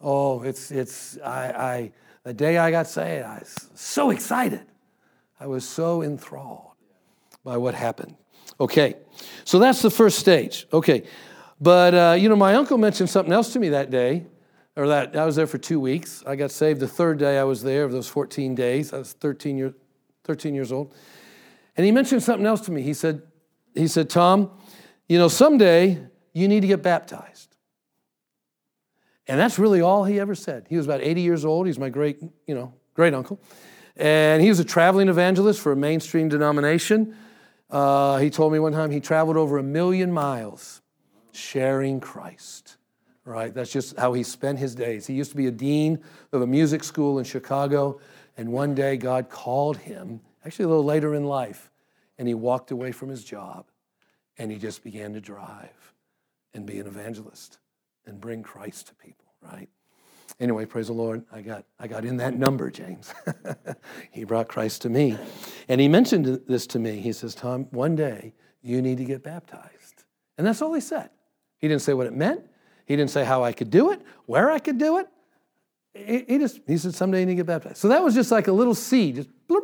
Oh, 0.00 0.42
it's, 0.42 0.70
it's, 0.70 1.18
I, 1.24 1.48
I, 1.48 1.92
the 2.22 2.34
day 2.34 2.58
I 2.58 2.70
got 2.70 2.86
saved, 2.86 3.24
I 3.24 3.38
was 3.38 3.70
so 3.74 4.10
excited. 4.10 4.62
I 5.40 5.46
was 5.46 5.66
so 5.66 6.02
enthralled 6.02 6.72
by 7.42 7.56
what 7.56 7.74
happened. 7.74 8.14
Okay, 8.60 8.94
so 9.44 9.58
that's 9.58 9.82
the 9.82 9.90
first 9.90 10.18
stage. 10.18 10.66
Okay, 10.72 11.04
but 11.60 11.94
uh, 11.94 12.16
you 12.18 12.28
know, 12.28 12.36
my 12.36 12.54
uncle 12.54 12.78
mentioned 12.78 13.10
something 13.10 13.32
else 13.32 13.52
to 13.54 13.58
me 13.58 13.70
that 13.70 13.90
day, 13.90 14.26
or 14.76 14.86
that 14.88 15.16
I 15.16 15.24
was 15.24 15.36
there 15.36 15.46
for 15.46 15.58
two 15.58 15.80
weeks. 15.80 16.22
I 16.26 16.36
got 16.36 16.50
saved 16.50 16.80
the 16.80 16.88
third 16.88 17.18
day 17.18 17.38
I 17.38 17.44
was 17.44 17.62
there 17.62 17.84
of 17.84 17.92
those 17.92 18.08
14 18.08 18.54
days. 18.54 18.92
I 18.92 18.98
was 18.98 19.12
13, 19.14 19.56
year, 19.56 19.74
13 20.24 20.54
years 20.54 20.72
old. 20.72 20.94
And 21.76 21.86
he 21.86 21.92
mentioned 21.92 22.22
something 22.22 22.46
else 22.46 22.60
to 22.62 22.72
me. 22.72 22.82
He 22.82 22.94
said, 22.94 23.22
he 23.74 23.88
said, 23.88 24.10
Tom, 24.10 24.50
you 25.08 25.18
know, 25.18 25.28
someday 25.28 26.06
you 26.34 26.48
need 26.48 26.60
to 26.60 26.66
get 26.66 26.82
baptized. 26.82 27.56
And 29.26 29.40
that's 29.40 29.58
really 29.58 29.80
all 29.80 30.04
he 30.04 30.20
ever 30.20 30.34
said. 30.34 30.66
He 30.68 30.76
was 30.76 30.84
about 30.84 31.00
80 31.00 31.22
years 31.22 31.44
old. 31.44 31.66
He's 31.66 31.78
my 31.78 31.88
great, 31.88 32.20
you 32.46 32.54
know, 32.54 32.74
great 32.92 33.14
uncle. 33.14 33.40
And 33.96 34.42
he 34.42 34.48
was 34.48 34.60
a 34.60 34.64
traveling 34.64 35.08
evangelist 35.08 35.60
for 35.60 35.72
a 35.72 35.76
mainstream 35.76 36.28
denomination. 36.28 37.16
Uh, 37.70 38.18
he 38.18 38.28
told 38.28 38.52
me 38.52 38.58
one 38.58 38.72
time 38.72 38.90
he 38.90 39.00
traveled 39.00 39.36
over 39.36 39.56
a 39.56 39.62
million 39.62 40.12
miles 40.12 40.82
sharing 41.32 42.00
Christ. 42.00 42.76
Right? 43.24 43.54
That's 43.54 43.72
just 43.72 43.96
how 43.96 44.12
he 44.12 44.22
spent 44.22 44.58
his 44.58 44.74
days. 44.74 45.06
He 45.06 45.14
used 45.14 45.30
to 45.30 45.36
be 45.36 45.46
a 45.46 45.50
dean 45.50 46.00
of 46.32 46.42
a 46.42 46.46
music 46.46 46.84
school 46.84 47.18
in 47.18 47.24
Chicago. 47.24 47.98
And 48.36 48.52
one 48.52 48.74
day 48.74 48.98
God 48.98 49.30
called 49.30 49.78
him, 49.78 50.20
actually 50.44 50.66
a 50.66 50.68
little 50.68 50.84
later 50.84 51.14
in 51.14 51.24
life, 51.24 51.70
and 52.18 52.28
he 52.28 52.34
walked 52.34 52.70
away 52.70 52.92
from 52.92 53.08
his 53.08 53.24
job 53.24 53.64
and 54.36 54.50
he 54.50 54.58
just 54.58 54.82
began 54.82 55.14
to 55.14 55.20
drive 55.20 55.93
and 56.54 56.64
be 56.64 56.78
an 56.78 56.86
evangelist 56.86 57.58
and 58.06 58.20
bring 58.20 58.42
Christ 58.42 58.88
to 58.88 58.94
people, 58.94 59.26
right? 59.42 59.68
Anyway, 60.40 60.64
praise 60.64 60.88
the 60.88 60.92
Lord. 60.92 61.24
I 61.32 61.42
got, 61.42 61.64
I 61.78 61.86
got 61.86 62.04
in 62.04 62.16
that 62.16 62.36
number, 62.36 62.70
James. 62.70 63.12
he 64.10 64.24
brought 64.24 64.48
Christ 64.48 64.82
to 64.82 64.88
me. 64.88 65.16
And 65.68 65.80
he 65.80 65.88
mentioned 65.88 66.40
this 66.48 66.66
to 66.68 66.78
me. 66.78 67.00
He 67.00 67.12
says, 67.12 67.34
Tom, 67.34 67.66
one 67.70 67.94
day 67.94 68.34
you 68.62 68.82
need 68.82 68.98
to 68.98 69.04
get 69.04 69.22
baptized. 69.22 70.04
And 70.36 70.46
that's 70.46 70.60
all 70.60 70.72
he 70.72 70.80
said. 70.80 71.10
He 71.58 71.68
didn't 71.68 71.82
say 71.82 71.94
what 71.94 72.06
it 72.06 72.14
meant. 72.14 72.44
He 72.86 72.96
didn't 72.96 73.10
say 73.10 73.24
how 73.24 73.44
I 73.44 73.52
could 73.52 73.70
do 73.70 73.92
it, 73.92 74.02
where 74.26 74.50
I 74.50 74.58
could 74.58 74.78
do 74.78 74.98
it. 74.98 75.08
He, 75.94 76.38
just, 76.38 76.60
he 76.66 76.76
said, 76.76 76.94
someday 76.94 77.20
you 77.20 77.26
need 77.26 77.32
to 77.32 77.36
get 77.36 77.46
baptized. 77.46 77.76
So 77.76 77.88
that 77.88 78.02
was 78.02 78.14
just 78.14 78.32
like 78.32 78.48
a 78.48 78.52
little 78.52 78.74
seed, 78.74 79.14
just 79.14 79.30
bloop. 79.48 79.62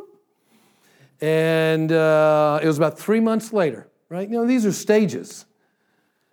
And 1.19 1.91
uh, 1.91 2.59
it 2.63 2.67
was 2.67 2.77
about 2.77 2.97
three 2.97 3.19
months 3.19 3.51
later, 3.51 3.89
right? 4.09 4.27
You 4.27 4.37
know, 4.37 4.47
these 4.47 4.65
are 4.65 4.71
stages. 4.71 5.45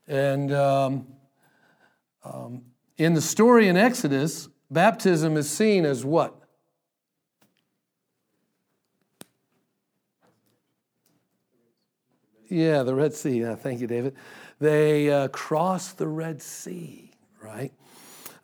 And 0.09 0.53
um, 0.55 1.07
um, 2.25 2.63
in 2.97 3.13
the 3.13 3.21
story 3.21 3.69
in 3.69 3.77
Exodus, 3.77 4.49
baptism 4.71 5.37
is 5.37 5.49
seen 5.51 5.85
as 5.85 6.05
what? 6.05 6.35
Yeah, 12.49 12.83
the 12.83 12.95
Red 12.95 13.13
Sea. 13.13 13.45
Thank 13.57 13.81
you, 13.81 13.87
David. 13.87 14.17
They 14.59 15.11
uh, 15.11 15.29
crossed 15.29 15.99
the 15.99 16.09
Red 16.09 16.41
Sea, 16.41 17.13
right? 17.43 17.73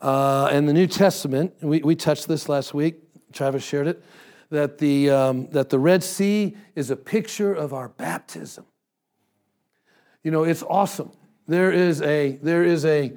Uh, 0.03 0.51
and 0.53 0.69
the 0.69 0.75
New 0.75 0.87
Testament, 0.87 1.55
we, 1.63 1.81
we 1.81 1.97
touched 1.97 2.29
this 2.29 2.47
last 2.47 2.75
week, 2.75 3.01
Travis 3.33 3.65
shared 3.65 3.87
it, 3.87 4.05
that 4.51 4.77
the, 4.77 5.09
um, 5.09 5.49
that 5.53 5.71
the 5.71 5.79
Red 5.79 6.05
Sea 6.05 6.55
is 6.75 6.91
a 6.91 6.97
picture 6.97 7.55
of 7.55 7.73
our 7.73 7.89
baptism. 7.89 8.67
You 10.23 10.31
know, 10.31 10.45
it's 10.45 10.63
awesome. 10.63 11.11
There 11.47 11.71
is 11.71 12.01
a, 12.03 12.39
there 12.43 12.65
is 12.65 12.85
a, 12.85 13.13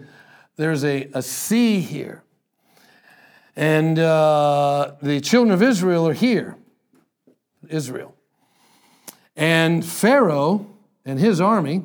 there's 0.55 0.83
a, 0.83 1.09
a 1.13 1.21
sea 1.21 1.79
here. 1.79 2.23
And 3.55 3.97
uh, 3.97 4.93
the 5.01 5.19
children 5.21 5.51
of 5.51 5.63
Israel 5.63 6.07
are 6.07 6.13
here, 6.13 6.57
Israel. 7.69 8.13
And 9.35 9.85
Pharaoh 9.85 10.67
and 11.05 11.19
his 11.19 11.41
army, 11.41 11.83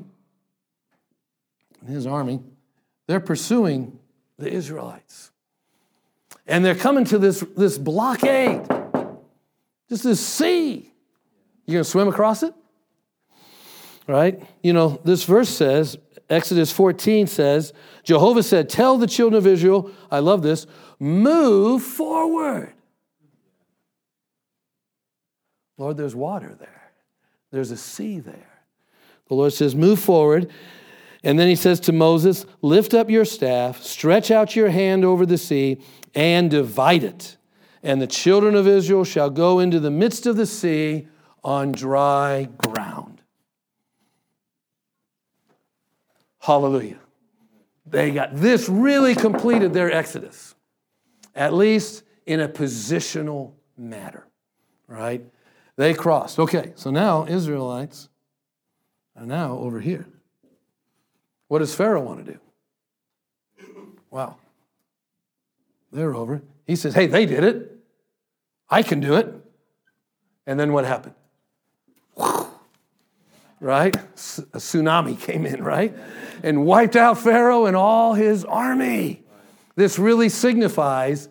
and 1.80 1.88
his 1.88 2.06
army, 2.06 2.40
they're 3.06 3.20
pursuing 3.20 3.99
the 4.38 4.50
Israelites. 4.50 5.30
And 6.46 6.64
they're 6.64 6.75
coming 6.75 7.04
to 7.06 7.18
this, 7.18 7.44
this 7.56 7.78
blockade, 7.78 8.66
just 9.88 10.02
this 10.02 10.20
sea. 10.20 10.92
You 11.66 11.75
gonna 11.75 11.84
swim 11.84 12.08
across 12.08 12.42
it? 12.42 12.52
Right? 14.06 14.42
You 14.62 14.72
know, 14.72 15.00
this 15.04 15.25
verse 15.25 15.49
says, 15.49 15.96
Exodus 16.31 16.73
14 16.73 17.26
says, 17.26 17.73
Jehovah 18.05 18.43
said, 18.43 18.69
Tell 18.69 18.97
the 18.99 19.07
children 19.07 19.38
of 19.38 19.47
Israel, 19.47 19.91
I 20.11 20.21
love 20.21 20.43
this, 20.43 20.67
move 20.99 21.83
forward. 21.83 22.73
Lord, 25.79 25.97
there's 25.97 26.14
water 26.14 26.55
there, 26.59 26.93
there's 27.50 27.71
a 27.71 27.76
sea 27.76 28.19
there. 28.19 28.52
The 29.29 29.35
Lord 29.35 29.52
says, 29.52 29.75
Move 29.75 29.99
forward. 29.99 30.50
And 31.25 31.38
then 31.38 31.49
he 31.49 31.55
says 31.55 31.79
to 31.81 31.93
Moses, 31.93 32.45
Lift 32.62 32.95
up 32.95 33.09
your 33.09 33.25
staff, 33.25 33.83
stretch 33.83 34.31
out 34.31 34.57
your 34.57 34.71
hand 34.71 35.05
over 35.05 35.25
the 35.25 35.38
sea, 35.38 35.81
and 36.14 36.50
divide 36.50 37.05
it. 37.05 37.37
And 37.83 38.00
the 38.00 38.07
children 38.07 38.55
of 38.55 38.69
Israel 38.69 39.05
shall 39.05 39.31
go 39.31 39.59
into 39.59 39.81
the 39.81 39.91
midst 39.91 40.26
of 40.26 40.37
the 40.37 40.47
sea 40.47 41.09
on 41.43 41.73
dry 41.73 42.49
ground. 42.59 43.22
Hallelujah. 46.42 46.99
They 47.87 48.11
got 48.11 48.34
this 48.34 48.68
really 48.68 49.14
completed 49.14 49.72
their 49.72 49.92
exodus, 49.92 50.56
at 51.37 51.54
least 51.54 52.02
in 52.26 52.40
a 52.40 52.49
positional 52.49 53.52
matter, 53.76 54.26
right? 54.88 55.25
They 55.76 55.94
crossed. 55.94 56.40
Okay, 56.40 56.72
so 56.75 56.90
now 56.90 57.26
Israelites 57.26 58.08
are 59.14 59.25
now 59.25 59.56
over 59.58 59.80
here. 59.80 60.08
What 61.46 61.61
does 61.61 61.76
Pharaoh 61.76 62.02
want 62.02 62.26
to 62.26 62.32
do? 62.32 62.40
Wow. 64.11 64.37
They're 65.92 66.14
over. 66.14 66.42
He 66.66 66.75
says, 66.75 66.92
hey, 66.92 67.06
they 67.06 67.25
did 67.25 67.44
it. 67.44 67.76
I 68.68 68.82
can 68.82 68.99
do 68.99 69.14
it. 69.14 69.32
And 70.46 70.58
then 70.58 70.72
what 70.72 70.87
happened? 70.87 71.14
Right? 73.62 73.95
A 73.97 74.00
tsunami 74.59 75.19
came 75.19 75.47
in, 75.47 75.62
right? 75.62 75.97
And 76.42 76.66
wiped 76.66 76.97
out 76.97 77.19
Pharaoh 77.19 77.66
and 77.66 77.76
all 77.76 78.14
his 78.14 78.45
army. 78.45 79.23
This 79.76 79.99
really 79.99 80.28
signifies, 80.28 81.28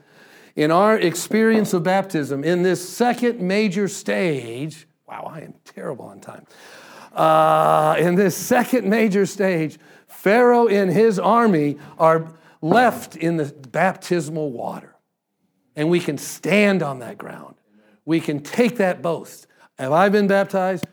in 0.55 0.71
our 0.71 0.97
experience 0.97 1.73
of 1.73 1.83
baptism, 1.83 2.43
in 2.43 2.63
this 2.63 2.87
second 2.87 3.41
major 3.41 3.87
stage, 3.87 4.87
wow, 5.07 5.29
I 5.29 5.41
am 5.41 5.53
terrible 5.65 6.05
on 6.05 6.21
time. 6.21 6.45
Uh, 7.13 7.97
in 7.99 8.15
this 8.15 8.35
second 8.35 8.89
major 8.89 9.25
stage, 9.25 9.77
Pharaoh 10.07 10.67
and 10.67 10.89
his 10.89 11.19
army 11.19 11.77
are 11.99 12.33
left 12.61 13.17
in 13.17 13.35
the 13.35 13.45
baptismal 13.71 14.51
water. 14.51 14.95
And 15.75 15.89
we 15.89 15.99
can 15.99 16.17
stand 16.17 16.81
on 16.81 16.99
that 16.99 17.17
ground. 17.17 17.55
We 18.05 18.21
can 18.21 18.39
take 18.39 18.77
that 18.77 19.01
boast. 19.01 19.47
Have 19.77 19.91
I 19.91 20.07
been 20.07 20.27
baptized? 20.27 20.85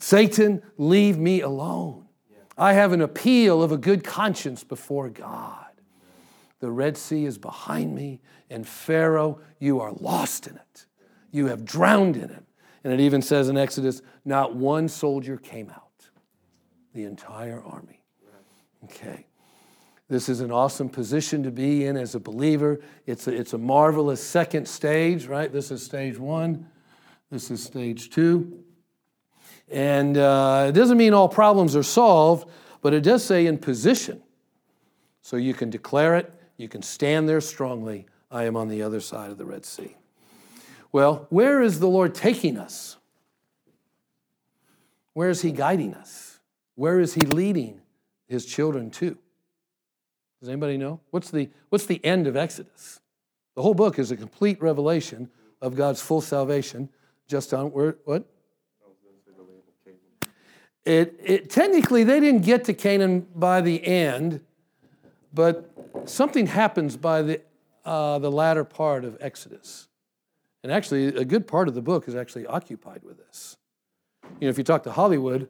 Satan, 0.00 0.62
leave 0.76 1.18
me 1.18 1.40
alone. 1.40 2.06
I 2.58 2.72
have 2.72 2.92
an 2.92 3.00
appeal 3.00 3.62
of 3.62 3.70
a 3.70 3.76
good 3.76 4.02
conscience 4.02 4.64
before 4.64 5.08
God. 5.08 5.66
The 6.58 6.70
Red 6.70 6.96
Sea 6.96 7.24
is 7.24 7.38
behind 7.38 7.94
me, 7.94 8.20
and 8.50 8.66
Pharaoh, 8.66 9.40
you 9.58 9.80
are 9.80 9.92
lost 9.92 10.46
in 10.46 10.56
it. 10.56 10.86
You 11.30 11.46
have 11.46 11.64
drowned 11.64 12.16
in 12.16 12.30
it. 12.30 12.44
And 12.82 12.92
it 12.92 13.00
even 13.00 13.22
says 13.22 13.48
in 13.48 13.56
Exodus, 13.56 14.02
not 14.24 14.54
one 14.54 14.88
soldier 14.88 15.36
came 15.36 15.70
out, 15.70 16.10
the 16.94 17.04
entire 17.04 17.62
army. 17.62 18.02
Okay. 18.84 19.26
This 20.08 20.28
is 20.28 20.40
an 20.40 20.50
awesome 20.50 20.88
position 20.88 21.44
to 21.44 21.50
be 21.50 21.86
in 21.86 21.96
as 21.96 22.14
a 22.14 22.20
believer. 22.20 22.80
It's 23.06 23.28
a, 23.28 23.32
it's 23.32 23.52
a 23.52 23.58
marvelous 23.58 24.20
second 24.20 24.66
stage, 24.66 25.26
right? 25.26 25.52
This 25.52 25.70
is 25.70 25.84
stage 25.84 26.18
one. 26.18 26.66
This 27.30 27.50
is 27.50 27.62
stage 27.62 28.10
two. 28.10 28.64
And 29.70 30.16
uh, 30.16 30.66
it 30.68 30.72
doesn't 30.72 30.98
mean 30.98 31.14
all 31.14 31.28
problems 31.28 31.76
are 31.76 31.82
solved, 31.82 32.48
but 32.82 32.92
it 32.92 33.02
does 33.02 33.24
say 33.24 33.46
in 33.46 33.58
position. 33.58 34.20
So 35.22 35.36
you 35.36 35.54
can 35.54 35.70
declare 35.70 36.16
it, 36.16 36.32
you 36.56 36.68
can 36.68 36.82
stand 36.82 37.28
there 37.28 37.40
strongly. 37.40 38.06
I 38.30 38.44
am 38.44 38.56
on 38.56 38.68
the 38.68 38.82
other 38.82 39.00
side 39.00 39.30
of 39.30 39.38
the 39.38 39.44
Red 39.44 39.64
Sea. 39.64 39.96
Well, 40.92 41.26
where 41.30 41.62
is 41.62 41.78
the 41.78 41.88
Lord 41.88 42.14
taking 42.14 42.58
us? 42.58 42.96
Where 45.12 45.30
is 45.30 45.42
He 45.42 45.52
guiding 45.52 45.94
us? 45.94 46.40
Where 46.74 47.00
is 47.00 47.14
He 47.14 47.22
leading 47.22 47.80
His 48.28 48.46
children 48.46 48.90
to? 48.92 49.16
Does 50.40 50.48
anybody 50.48 50.78
know? 50.78 51.00
What's 51.10 51.30
the, 51.30 51.50
what's 51.68 51.86
the 51.86 52.04
end 52.04 52.26
of 52.26 52.36
Exodus? 52.36 53.00
The 53.54 53.62
whole 53.62 53.74
book 53.74 53.98
is 53.98 54.10
a 54.10 54.16
complete 54.16 54.60
revelation 54.62 55.30
of 55.60 55.76
God's 55.76 56.00
full 56.00 56.20
salvation 56.20 56.88
just 57.28 57.52
on 57.52 57.72
where, 57.72 57.96
what? 58.04 58.24
It, 60.90 61.20
it, 61.22 61.50
technically, 61.50 62.02
they 62.02 62.18
didn't 62.18 62.40
get 62.40 62.64
to 62.64 62.74
Canaan 62.74 63.28
by 63.36 63.60
the 63.60 63.86
end, 63.86 64.40
but 65.32 65.70
something 66.04 66.48
happens 66.48 66.96
by 66.96 67.22
the, 67.22 67.40
uh, 67.84 68.18
the 68.18 68.28
latter 68.28 68.64
part 68.64 69.04
of 69.04 69.16
Exodus. 69.20 69.86
And 70.64 70.72
actually, 70.72 71.06
a 71.06 71.24
good 71.24 71.46
part 71.46 71.68
of 71.68 71.74
the 71.74 71.80
book 71.80 72.08
is 72.08 72.16
actually 72.16 72.44
occupied 72.44 73.04
with 73.04 73.18
this. 73.18 73.56
You 74.40 74.46
know, 74.46 74.48
if 74.48 74.58
you 74.58 74.64
talk 74.64 74.82
to 74.82 74.90
Hollywood, 74.90 75.48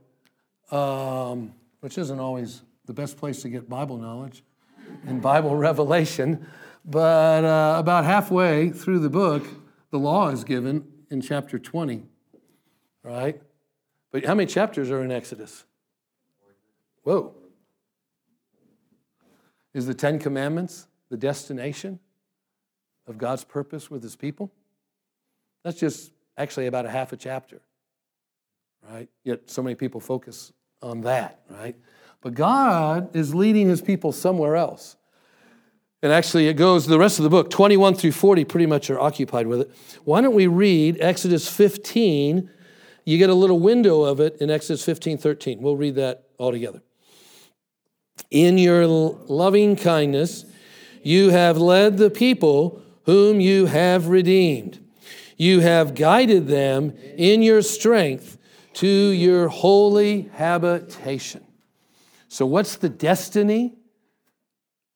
um, 0.71 1.55
which 1.81 1.97
isn't 1.97 2.21
always 2.21 2.61
the 2.85 2.93
best 2.93 3.17
place 3.17 3.41
to 3.41 3.49
get 3.49 3.67
Bible 3.67 3.97
knowledge 3.97 4.45
and 5.07 5.23
Bible 5.23 5.57
revelation, 5.69 6.47
but 6.85 7.47
uh, 7.47 7.77
about 7.79 8.05
halfway 8.05 8.69
through 8.69 8.99
the 8.99 9.09
book, 9.09 9.47
the 9.91 9.99
law 9.99 10.29
is 10.29 10.45
given 10.45 10.87
in 11.09 11.23
chapter 11.23 11.59
20, 11.59 12.03
right? 13.03 13.41
But 14.11 14.25
how 14.25 14.35
many 14.35 14.47
chapters 14.47 14.91
are 14.91 15.03
in 15.03 15.13
Exodus? 15.13 15.65
Whoa. 17.03 17.35
Is 19.73 19.87
the 19.87 19.95
Ten 19.95 20.19
Commandments 20.19 20.87
the 21.11 21.17
destination 21.17 22.01
of 23.07 23.19
God's 23.19 23.45
purpose 23.45 23.91
with 23.91 24.03
his 24.03 24.17
people? 24.17 24.51
That's 25.63 25.79
just 25.79 26.13
actually 26.37 26.67
about 26.67 26.87
a 26.87 26.91
half 26.91 27.13
a 27.13 27.17
chapter, 27.17 27.61
right? 28.91 29.09
Yet 29.25 29.51
so 29.51 29.63
many 29.63 29.75
people 29.75 30.01
focus 30.01 30.53
on 30.83 31.03
that, 31.03 31.41
right? 31.49 31.77
But 32.21 32.35
God 32.35 33.15
is 33.15 33.35
leading 33.35 33.69
his 33.69 33.81
people 33.81 34.13
somewhere 34.13 34.57
else. 34.57 34.97
And 36.03 36.13
actually, 36.13 36.49
it 36.49 36.55
goes, 36.55 36.87
the 36.87 36.99
rest 36.99 37.19
of 37.19 37.25
the 37.25 37.29
book, 37.29 37.51
21 37.51 37.95
through 37.95 38.13
40, 38.13 38.45
pretty 38.47 38.67
much 38.67 38.89
are 38.89 38.99
occupied 38.99 39.47
with 39.47 39.61
it. 39.61 39.71
Why 40.05 40.23
don't 40.23 40.35
we 40.35 40.47
read 40.47 40.97
Exodus 41.01 41.49
15? 41.49 42.51
You 43.05 43.19
get 43.19 43.31
a 43.31 43.35
little 43.35 43.59
window 43.59 44.03
of 44.03 44.21
it 44.21 44.37
in 44.41 44.51
Exodus 44.51 44.85
15, 44.85 45.19
13. 45.19 45.61
We'll 45.61 45.77
read 45.77 45.97
that 45.97 46.25
all 46.39 46.53
together. 46.53 46.83
In 48.31 48.59
your 48.59 48.87
loving 48.87 49.77
kindness, 49.77 50.45
you 51.03 51.31
have 51.31 51.57
led 51.57 51.97
the 51.97 52.11
people 52.11 52.83
whom 53.05 53.41
you 53.41 53.67
have 53.67 54.09
redeemed. 54.09 54.79
You 55.37 55.61
have 55.61 55.95
guided 55.95 56.49
them 56.49 56.95
in 57.17 57.43
your 57.43 57.63
strength 57.63 58.37
to 58.75 58.87
your 58.87 59.49
holy 59.49 60.31
habitation. 60.35 61.45
So, 62.29 62.47
what's 62.47 62.77
the 62.77 62.89
destiny 62.89 63.75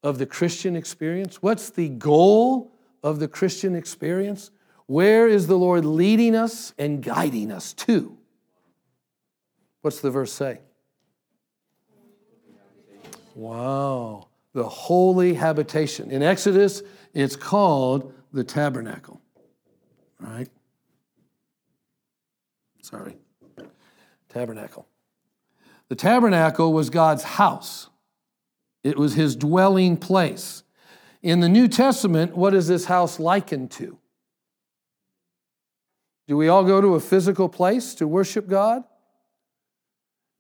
of 0.03 0.19
the 0.19 0.27
Christian 0.27 0.77
experience? 0.77 1.43
What's 1.43 1.71
the 1.71 1.89
goal 1.89 2.73
of 3.03 3.19
the 3.19 3.27
Christian 3.27 3.75
experience? 3.75 4.51
Where 4.87 5.27
is 5.27 5.47
the 5.47 5.57
Lord 5.57 5.85
leading 5.85 6.35
us 6.35 6.75
and 6.79 7.03
guiding 7.03 7.51
us 7.51 7.73
to? 7.75 8.17
What's 9.81 10.01
the 10.01 10.11
verse 10.11 10.33
say? 10.33 10.61
Wow, 13.35 14.29
the 14.53 14.69
holy 14.69 15.35
habitation. 15.35 16.11
In 16.11 16.23
Exodus, 16.23 16.83
it's 17.13 17.37
called 17.37 18.13
the 18.33 18.45
tabernacle. 18.45 19.21
Right? 20.21 20.49
Sorry. 22.83 23.17
Tabernacle. 24.29 24.87
The 25.89 25.97
tabernacle 25.97 26.73
was 26.73 26.91
God's 26.91 27.23
house. 27.23 27.89
It 28.83 28.99
was 28.99 29.15
his 29.15 29.37
dwelling 29.37 29.97
place. 29.97 30.63
In 31.23 31.41
the 31.41 31.49
New 31.49 31.69
Testament, 31.69 32.37
what 32.37 32.55
is 32.55 32.69
this 32.69 32.85
house 32.85 33.19
likened 33.19 33.71
to? 33.73 33.99
Do 36.27 36.37
we 36.37 36.49
all 36.49 36.65
go 36.65 36.81
to 36.81 36.95
a 36.95 37.01
physical 37.01 37.49
place 37.49 37.95
to 37.97 38.09
worship 38.09 38.49
God? 38.49 38.85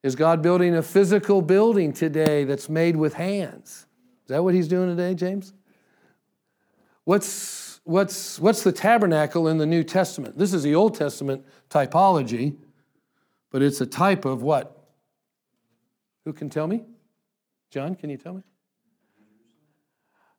Is 0.03 0.17
God 0.17 0.43
building 0.43 0.75
a 0.75 0.83
physical 0.83 1.43
building 1.43 1.93
today 1.93 2.45
that's 2.45 2.69
made 2.69 2.97
with 2.97 3.15
hands? 3.15 3.87
Is 4.23 4.29
that 4.29 4.43
what 4.43 4.55
he's 4.55 4.69
doing 4.69 4.89
today, 4.89 5.15
James? 5.15 5.53
What's, 7.05 7.81
what's, 7.85 8.39
what's 8.39 8.63
the 8.63 8.73
tabernacle 8.73 9.49
in 9.49 9.59
the 9.59 9.67
New 9.67 9.85
Testament? 9.85 10.39
This 10.39 10.55
is 10.55 10.63
the 10.63 10.75
Old 10.75 10.95
Testament 10.95 11.45
typology, 11.69 12.57
but 13.51 13.63
it's 13.63 13.81
a 13.81 13.87
type 13.87 14.25
of 14.25 14.43
what? 14.43 14.79
Who 16.25 16.33
can 16.33 16.49
tell 16.49 16.67
me? 16.67 16.85
John, 17.71 17.95
can 17.95 18.09
you 18.09 18.17
tell 18.17 18.35
me? 18.35 18.43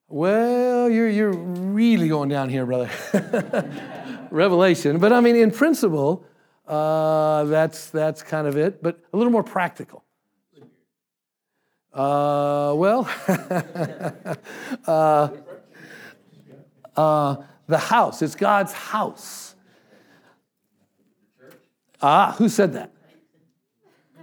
Well, 0.07 0.64
you're, 0.87 1.09
you're 1.09 1.33
really 1.33 2.07
going 2.07 2.29
down 2.29 2.49
here, 2.49 2.65
brother. 2.65 2.89
Revelation. 4.31 4.99
But 4.99 5.13
I 5.13 5.21
mean, 5.21 5.35
in 5.35 5.51
principle, 5.51 6.25
uh, 6.67 7.43
that's, 7.45 7.89
that's 7.89 8.23
kind 8.23 8.47
of 8.47 8.57
it, 8.57 8.81
but 8.81 8.99
a 9.13 9.17
little 9.17 9.31
more 9.31 9.43
practical. 9.43 10.03
Uh, 11.93 12.73
well, 12.75 13.09
uh, 14.85 15.29
uh, 16.95 17.35
the 17.67 17.77
house, 17.77 18.21
it's 18.21 18.35
God's 18.35 18.73
house. 18.73 19.55
Ah, 22.01 22.35
who 22.37 22.49
said 22.49 22.73
that? 22.73 22.91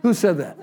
Who 0.02 0.12
said 0.12 0.38
that? 0.38 0.58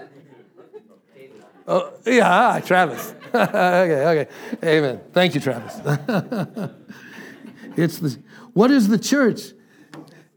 Oh, 1.71 1.93
yeah, 2.03 2.59
Travis. 2.65 3.13
okay, 3.27 4.25
okay. 4.25 4.27
Amen. 4.63 5.01
Thank 5.13 5.35
you, 5.35 5.39
Travis. 5.39 5.75
it's 7.77 7.99
the, 7.99 8.17
what 8.53 8.71
is 8.71 8.87
the 8.87 8.97
church? 8.97 9.51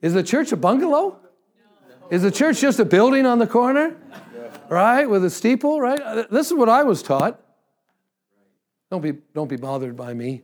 Is 0.03 0.13
the 0.13 0.23
church 0.23 0.53
a 0.53 0.59
bungalow? 0.59 1.19
Is 2.11 2.21
the 2.21 2.31
church 2.31 2.61
just 2.61 2.81
a 2.81 2.85
building 2.85 3.25
on 3.25 3.39
the 3.39 3.47
corner? 3.47 3.97
Right? 4.69 5.07
With 5.07 5.25
a 5.25 5.31
steeple, 5.31 5.81
right? 5.81 6.29
This 6.31 6.49
is 6.49 6.53
what 6.53 6.69
I 6.69 6.83
was 6.83 7.03
taught. 7.03 7.41
Don't 8.91 9.01
be, 9.01 9.13
don't 9.33 9.49
be 9.49 9.57
bothered 9.57 9.97
by 9.97 10.13
me. 10.13 10.43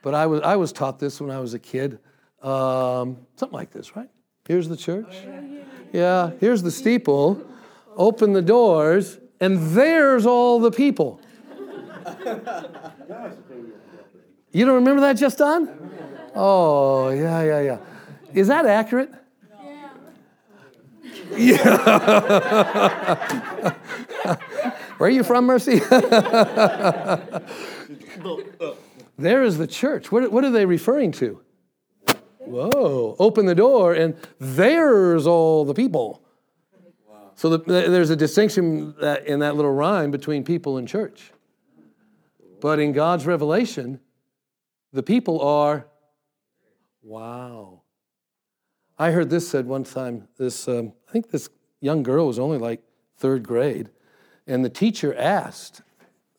But 0.00 0.14
I 0.14 0.26
was, 0.26 0.42
I 0.42 0.54
was 0.54 0.72
taught 0.72 1.00
this 1.00 1.20
when 1.20 1.32
I 1.32 1.40
was 1.40 1.54
a 1.54 1.58
kid. 1.58 1.98
Um, 2.40 3.26
something 3.34 3.56
like 3.56 3.72
this, 3.72 3.96
right? 3.96 4.08
Here's 4.46 4.68
the 4.68 4.76
church. 4.76 5.12
Yeah, 5.92 6.30
here's 6.38 6.62
the 6.62 6.70
steeple. 6.70 7.44
Open 7.96 8.32
the 8.32 8.42
doors 8.42 9.18
and 9.40 9.58
there's 9.70 10.26
all 10.26 10.60
the 10.60 10.70
people. 10.70 11.20
You 14.52 14.66
don't 14.66 14.74
remember 14.76 15.00
that 15.02 15.16
just 15.16 15.40
on? 15.40 15.90
Oh, 16.34 17.10
yeah, 17.10 17.42
yeah, 17.42 17.60
yeah. 17.60 17.78
Is 18.34 18.48
that 18.48 18.66
accurate? 18.66 19.12
Yeah. 21.36 21.36
yeah. 21.36 21.66
Where 24.98 25.08
are 25.08 25.10
you 25.10 25.22
from, 25.22 25.46
Mercy? 25.46 25.78
there 29.18 29.42
is 29.42 29.56
the 29.56 29.66
church. 29.66 30.12
What, 30.12 30.30
what 30.30 30.44
are 30.44 30.50
they 30.50 30.66
referring 30.66 31.12
to? 31.12 31.40
Whoa, 32.38 33.16
open 33.18 33.46
the 33.46 33.54
door, 33.54 33.94
and 33.94 34.16
there's 34.38 35.26
all 35.26 35.64
the 35.64 35.74
people. 35.74 36.22
So 37.40 37.48
the, 37.48 37.58
there's 37.88 38.10
a 38.10 38.16
distinction 38.16 38.94
in 39.24 39.38
that 39.38 39.56
little 39.56 39.72
rhyme 39.72 40.10
between 40.10 40.44
people 40.44 40.76
and 40.76 40.86
church. 40.86 41.32
But 42.60 42.78
in 42.78 42.92
God's 42.92 43.24
revelation, 43.24 43.98
the 44.92 45.02
people 45.02 45.40
are, 45.40 45.86
wow. 47.02 47.80
I 48.98 49.12
heard 49.12 49.30
this 49.30 49.48
said 49.48 49.64
one 49.64 49.84
time. 49.84 50.28
This, 50.36 50.68
um, 50.68 50.92
I 51.08 51.12
think 51.12 51.30
this 51.30 51.48
young 51.80 52.02
girl 52.02 52.26
was 52.26 52.38
only 52.38 52.58
like 52.58 52.82
third 53.16 53.42
grade, 53.42 53.88
and 54.46 54.62
the 54.62 54.68
teacher 54.68 55.14
asked, 55.16 55.80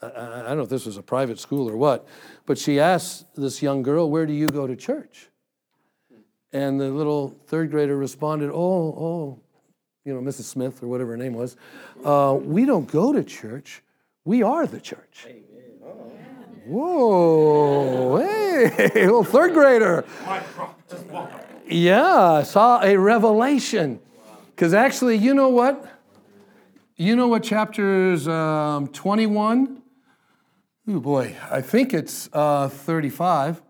I, 0.03 0.09
I 0.09 0.43
don't 0.49 0.57
know 0.57 0.63
if 0.63 0.69
this 0.69 0.85
was 0.85 0.97
a 0.97 1.01
private 1.01 1.39
school 1.39 1.67
or 1.67 1.77
what, 1.77 2.07
but 2.45 2.59
she 2.59 2.79
asked 2.79 3.25
this 3.35 3.63
young 3.63 3.81
girl, 3.81 4.11
Where 4.11 4.27
do 4.27 4.33
you 4.33 4.45
go 4.45 4.67
to 4.67 4.75
church? 4.75 5.29
And 6.53 6.79
the 6.79 6.89
little 6.89 7.39
third 7.47 7.71
grader 7.71 7.97
responded, 7.97 8.51
Oh, 8.51 8.59
oh, 8.59 9.41
you 10.05 10.13
know, 10.13 10.21
Mrs. 10.21 10.43
Smith 10.43 10.81
or 10.81 10.87
whatever 10.87 11.11
her 11.11 11.17
name 11.17 11.33
was, 11.33 11.55
uh, 12.03 12.37
we 12.41 12.65
don't 12.65 12.89
go 12.91 13.13
to 13.13 13.23
church. 13.23 13.83
We 14.25 14.43
are 14.43 14.65
the 14.65 14.79
church. 14.79 15.27
Whoa, 16.65 18.17
hey, 18.17 18.89
little 18.95 19.23
third 19.23 19.53
grader. 19.53 20.05
Yeah, 21.67 22.31
I 22.33 22.43
saw 22.43 22.81
a 22.81 22.95
revelation. 22.97 23.99
Because 24.49 24.73
actually, 24.73 25.17
you 25.17 25.33
know 25.33 25.49
what? 25.49 25.87
You 26.95 27.15
know 27.15 27.27
what 27.27 27.41
chapters 27.43 28.27
um, 28.27 28.87
21? 28.89 29.81
Oh 30.87 30.99
boy, 30.99 31.35
I 31.49 31.61
think 31.61 31.93
it's 31.93 32.29
uh, 32.31 32.69
35. 32.69 33.61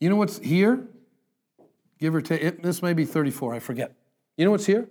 You 0.00 0.10
know 0.10 0.16
what's 0.16 0.38
here? 0.38 0.86
Give 1.98 2.14
or 2.14 2.20
take, 2.20 2.42
it, 2.42 2.62
this 2.62 2.82
may 2.82 2.92
be 2.92 3.04
34, 3.04 3.54
I 3.54 3.58
forget. 3.58 3.97
You 4.38 4.44
know 4.44 4.52
what's 4.52 4.66
here? 4.66 4.88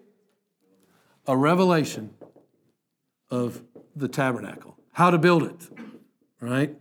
A 1.26 1.38
revelation 1.38 2.14
of 3.32 3.64
the 3.96 4.10
tabernacle, 4.10 4.78
how 4.92 5.10
to 5.10 5.18
build 5.18 5.44
it, 5.44 5.70
right? 6.42 6.76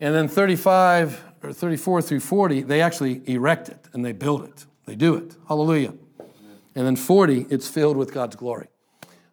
And 0.00 0.12
then 0.12 0.26
35 0.26 1.22
or 1.44 1.52
34 1.52 2.02
through 2.02 2.20
40, 2.20 2.62
they 2.62 2.82
actually 2.82 3.22
erect 3.26 3.68
it 3.68 3.88
and 3.92 4.04
they 4.04 4.10
build 4.10 4.42
it. 4.42 4.66
They 4.86 4.96
do 4.96 5.14
it. 5.14 5.36
Hallelujah. 5.46 5.94
And 6.74 6.86
then 6.86 6.96
40, 6.96 7.46
it's 7.50 7.68
filled 7.68 7.96
with 7.96 8.12
God's 8.12 8.34
glory. 8.34 8.66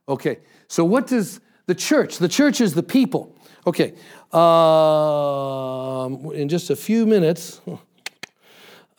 Okay, 0.08 0.42
so 0.68 0.86
what 0.86 1.08
does 1.08 1.40
the 1.66 1.74
church, 1.74 2.20
the 2.20 2.30
church 2.30 2.62
is 2.62 2.76
the 2.76 2.84
people. 2.84 3.36
Okay, 3.66 3.96
um, 4.32 6.32
in 6.34 6.50
just 6.50 6.70
a 6.70 6.76
few 6.76 7.08
minutes, 7.08 7.62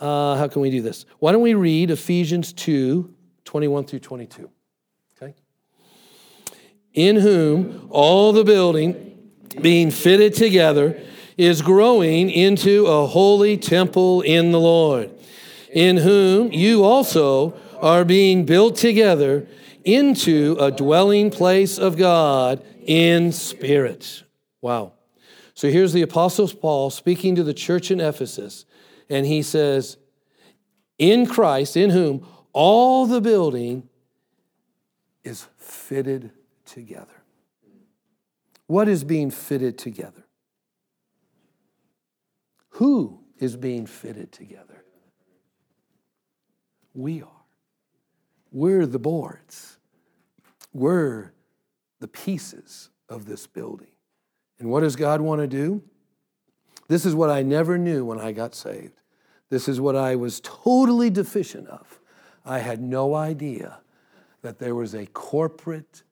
uh, 0.03 0.35
how 0.37 0.49
can 0.49 0.61
we 0.61 0.71
do 0.71 0.83
this? 0.83 1.07
Why 1.21 1.31
don't 1.31 1.43
we 1.43 1.55
read 1.55 1.91
Ephesians 1.91 2.53
2 2.53 3.15
21 3.45 3.85
through 3.85 4.01
22? 4.01 4.51
Okay. 5.17 5.35
In 6.93 7.17
whom 7.17 7.87
all 7.91 8.33
the 8.33 8.45
building 8.45 9.17
being 9.61 9.91
fitted 9.91 10.35
together 10.35 11.01
is 11.37 11.63
growing 11.63 12.31
into 12.31 12.87
a 12.87 13.07
holy 13.07 13.57
temple 13.57 14.23
in 14.23 14.51
the 14.51 14.61
Lord, 14.61 15.11
in 15.73 15.99
whom 15.99 16.53
you 16.53 16.83
also 16.83 17.55
are 17.81 18.05
being 18.05 18.45
built 18.45 18.77
together 18.77 19.47
into 19.85 20.57
a 20.59 20.71
dwelling 20.71 21.31
place 21.31 21.79
of 21.79 21.97
God 21.97 22.63
in 22.85 23.31
spirit. 23.31 24.25
Wow. 24.61 24.95
So 25.55 25.71
here's 25.71 25.93
the 25.93 26.03
Apostle 26.03 26.49
Paul 26.49 26.91
speaking 26.91 27.37
to 27.37 27.45
the 27.45 27.55
church 27.55 27.91
in 27.91 28.01
Ephesus, 28.01 28.65
and 29.13 29.27
he 29.27 29.43
says, 29.43 29.99
In 30.99 31.27
Christ, 31.27 31.77
in 31.77 31.91
whom 31.91 32.27
all 32.55 33.07
the 33.07 33.21
building 33.21 33.89
is 35.23 35.47
fitted 35.59 36.33
together. 36.65 37.23
What 38.67 38.89
is 38.89 39.05
being 39.05 39.31
fitted 39.31 39.77
together? 39.77 40.25
Who 42.71 43.21
is 43.39 43.55
being 43.57 43.85
fitted 43.85 44.33
together? 44.33 44.83
We 46.95 47.21
are. 47.23 47.29
We're 48.51 48.87
the 48.87 48.99
boards. 48.99 49.77
We're 50.73 51.33
the 52.01 52.09
pieces 52.09 52.89
of 53.11 53.27
this 53.27 53.47
building. 53.47 53.89
And 54.59 54.71
what 54.71 54.81
does 54.81 54.97
God 54.97 55.21
want 55.21 55.43
to 55.43 55.47
do? 55.47 55.83
This 56.89 57.05
is 57.05 57.15
what 57.15 57.29
I 57.29 57.43
never 57.43 57.77
knew 57.77 58.07
when 58.07 58.19
I 58.19 58.33
got 58.33 58.55
saved. 58.55 59.02
This 59.53 59.69
is 59.69 59.83
what 59.83 59.97
I 59.97 60.17
was 60.17 60.41
totally 60.43 61.11
deficient 61.11 61.69
of. 61.69 62.01
I 62.43 62.61
had 62.61 62.81
no 62.81 63.15
idea 63.15 63.81
that 64.41 64.59
there 64.59 64.75
was 64.75 64.95
a 64.95 65.05
corporate 65.05 66.05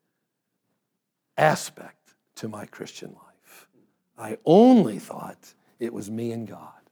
aspect 1.39 2.13
to 2.35 2.49
my 2.49 2.67
Christian 2.67 3.15
life. 3.15 3.67
I 4.19 4.37
only 4.45 4.99
thought 4.99 5.55
it 5.79 5.95
was 5.95 6.11
me 6.11 6.33
and 6.33 6.47
God. 6.47 6.83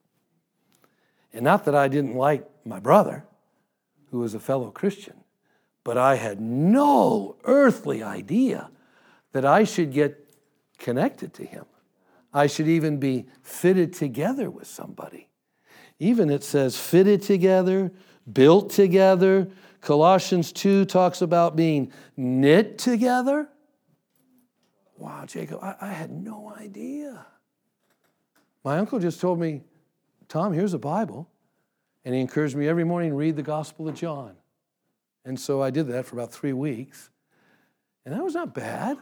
And 1.34 1.44
not 1.44 1.66
that 1.66 1.74
I 1.74 1.86
didn't 1.86 2.14
like 2.14 2.48
my 2.64 2.80
brother, 2.80 3.26
who 4.10 4.20
was 4.20 4.32
a 4.32 4.40
fellow 4.40 4.70
Christian, 4.70 5.24
but 5.84 5.98
I 5.98 6.14
had 6.14 6.40
no 6.40 7.36
earthly 7.44 8.02
idea 8.02 8.70
that 9.32 9.44
I 9.44 9.64
should 9.64 9.92
get 9.92 10.34
connected 10.78 11.34
to 11.34 11.44
him. 11.44 11.66
I 12.32 12.46
should 12.46 12.68
even 12.68 12.96
be 12.96 13.26
fitted 13.42 13.92
together 13.92 14.48
with 14.48 14.66
somebody. 14.66 15.27
Even 15.98 16.30
it 16.30 16.44
says 16.44 16.78
fitted 16.78 17.22
together, 17.22 17.92
built 18.32 18.70
together. 18.70 19.48
Colossians 19.80 20.52
2 20.52 20.84
talks 20.84 21.22
about 21.22 21.56
being 21.56 21.92
knit 22.16 22.78
together. 22.78 23.48
Wow, 24.96 25.24
Jacob, 25.26 25.60
I, 25.62 25.76
I 25.80 25.88
had 25.88 26.10
no 26.10 26.52
idea. 26.58 27.26
My 28.64 28.78
uncle 28.78 28.98
just 28.98 29.20
told 29.20 29.38
me, 29.38 29.62
Tom, 30.28 30.52
here's 30.52 30.74
a 30.74 30.78
Bible. 30.78 31.28
And 32.04 32.14
he 32.14 32.20
encouraged 32.20 32.56
me 32.56 32.68
every 32.68 32.84
morning 32.84 33.10
to 33.10 33.16
read 33.16 33.36
the 33.36 33.42
Gospel 33.42 33.88
of 33.88 33.94
John. 33.94 34.34
And 35.24 35.38
so 35.38 35.62
I 35.62 35.70
did 35.70 35.88
that 35.88 36.06
for 36.06 36.16
about 36.16 36.32
three 36.32 36.52
weeks. 36.52 37.10
And 38.04 38.14
that 38.14 38.24
was 38.24 38.34
not 38.34 38.54
bad. 38.54 38.96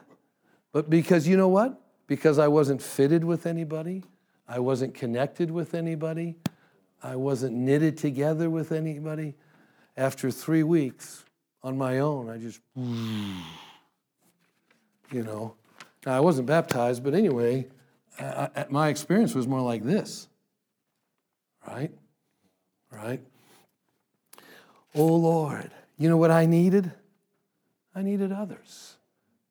But 0.72 0.90
because 0.90 1.28
you 1.28 1.36
know 1.36 1.48
what? 1.48 1.80
Because 2.06 2.38
I 2.38 2.48
wasn't 2.48 2.82
fitted 2.82 3.24
with 3.24 3.46
anybody, 3.46 4.04
I 4.48 4.58
wasn't 4.58 4.94
connected 4.94 5.50
with 5.50 5.74
anybody, 5.74 6.36
I 7.02 7.16
wasn't 7.16 7.54
knitted 7.54 7.98
together 7.98 8.50
with 8.50 8.72
anybody. 8.72 9.34
After 9.96 10.30
three 10.30 10.62
weeks 10.62 11.24
on 11.62 11.78
my 11.78 12.00
own, 12.00 12.28
I 12.28 12.38
just, 12.38 12.60
you 12.76 13.42
know. 15.22 15.54
Now, 16.04 16.16
I 16.16 16.20
wasn't 16.20 16.46
baptized, 16.46 17.02
but 17.02 17.14
anyway, 17.14 17.66
I, 18.18 18.48
I, 18.54 18.66
my 18.68 18.88
experience 18.88 19.34
was 19.34 19.46
more 19.46 19.60
like 19.60 19.82
this. 19.82 20.28
Right? 21.66 21.90
Right? 22.90 23.20
Oh 24.94 25.14
Lord, 25.14 25.70
you 25.98 26.08
know 26.08 26.16
what 26.16 26.30
I 26.30 26.46
needed? 26.46 26.92
I 27.94 28.02
needed 28.02 28.32
others. 28.32 28.96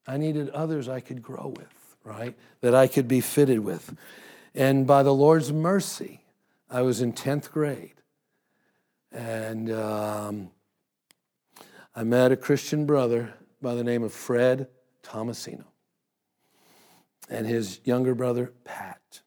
I 0.07 0.17
needed 0.17 0.49
others 0.49 0.87
I 0.87 0.99
could 0.99 1.21
grow 1.21 1.53
with, 1.55 1.95
right? 2.03 2.35
That 2.61 2.73
I 2.73 2.87
could 2.87 3.07
be 3.07 3.21
fitted 3.21 3.59
with. 3.59 3.95
And 4.53 4.87
by 4.87 5.03
the 5.03 5.13
Lord's 5.13 5.51
mercy, 5.51 6.21
I 6.75 6.81
was 6.81 6.99
in 6.99 7.13
10th 7.13 7.51
grade. 7.51 8.01
And 9.09 9.71
um, 9.71 10.51
I 11.95 12.03
met 12.03 12.33
a 12.33 12.35
Christian 12.35 12.85
brother 12.85 13.33
by 13.61 13.75
the 13.75 13.83
name 13.83 14.03
of 14.03 14.11
Fred 14.11 14.67
Tomasino 15.01 15.63
and 17.29 17.47
his 17.47 17.79
younger 17.85 18.13
brother, 18.13 18.51
Pat. 18.65 19.21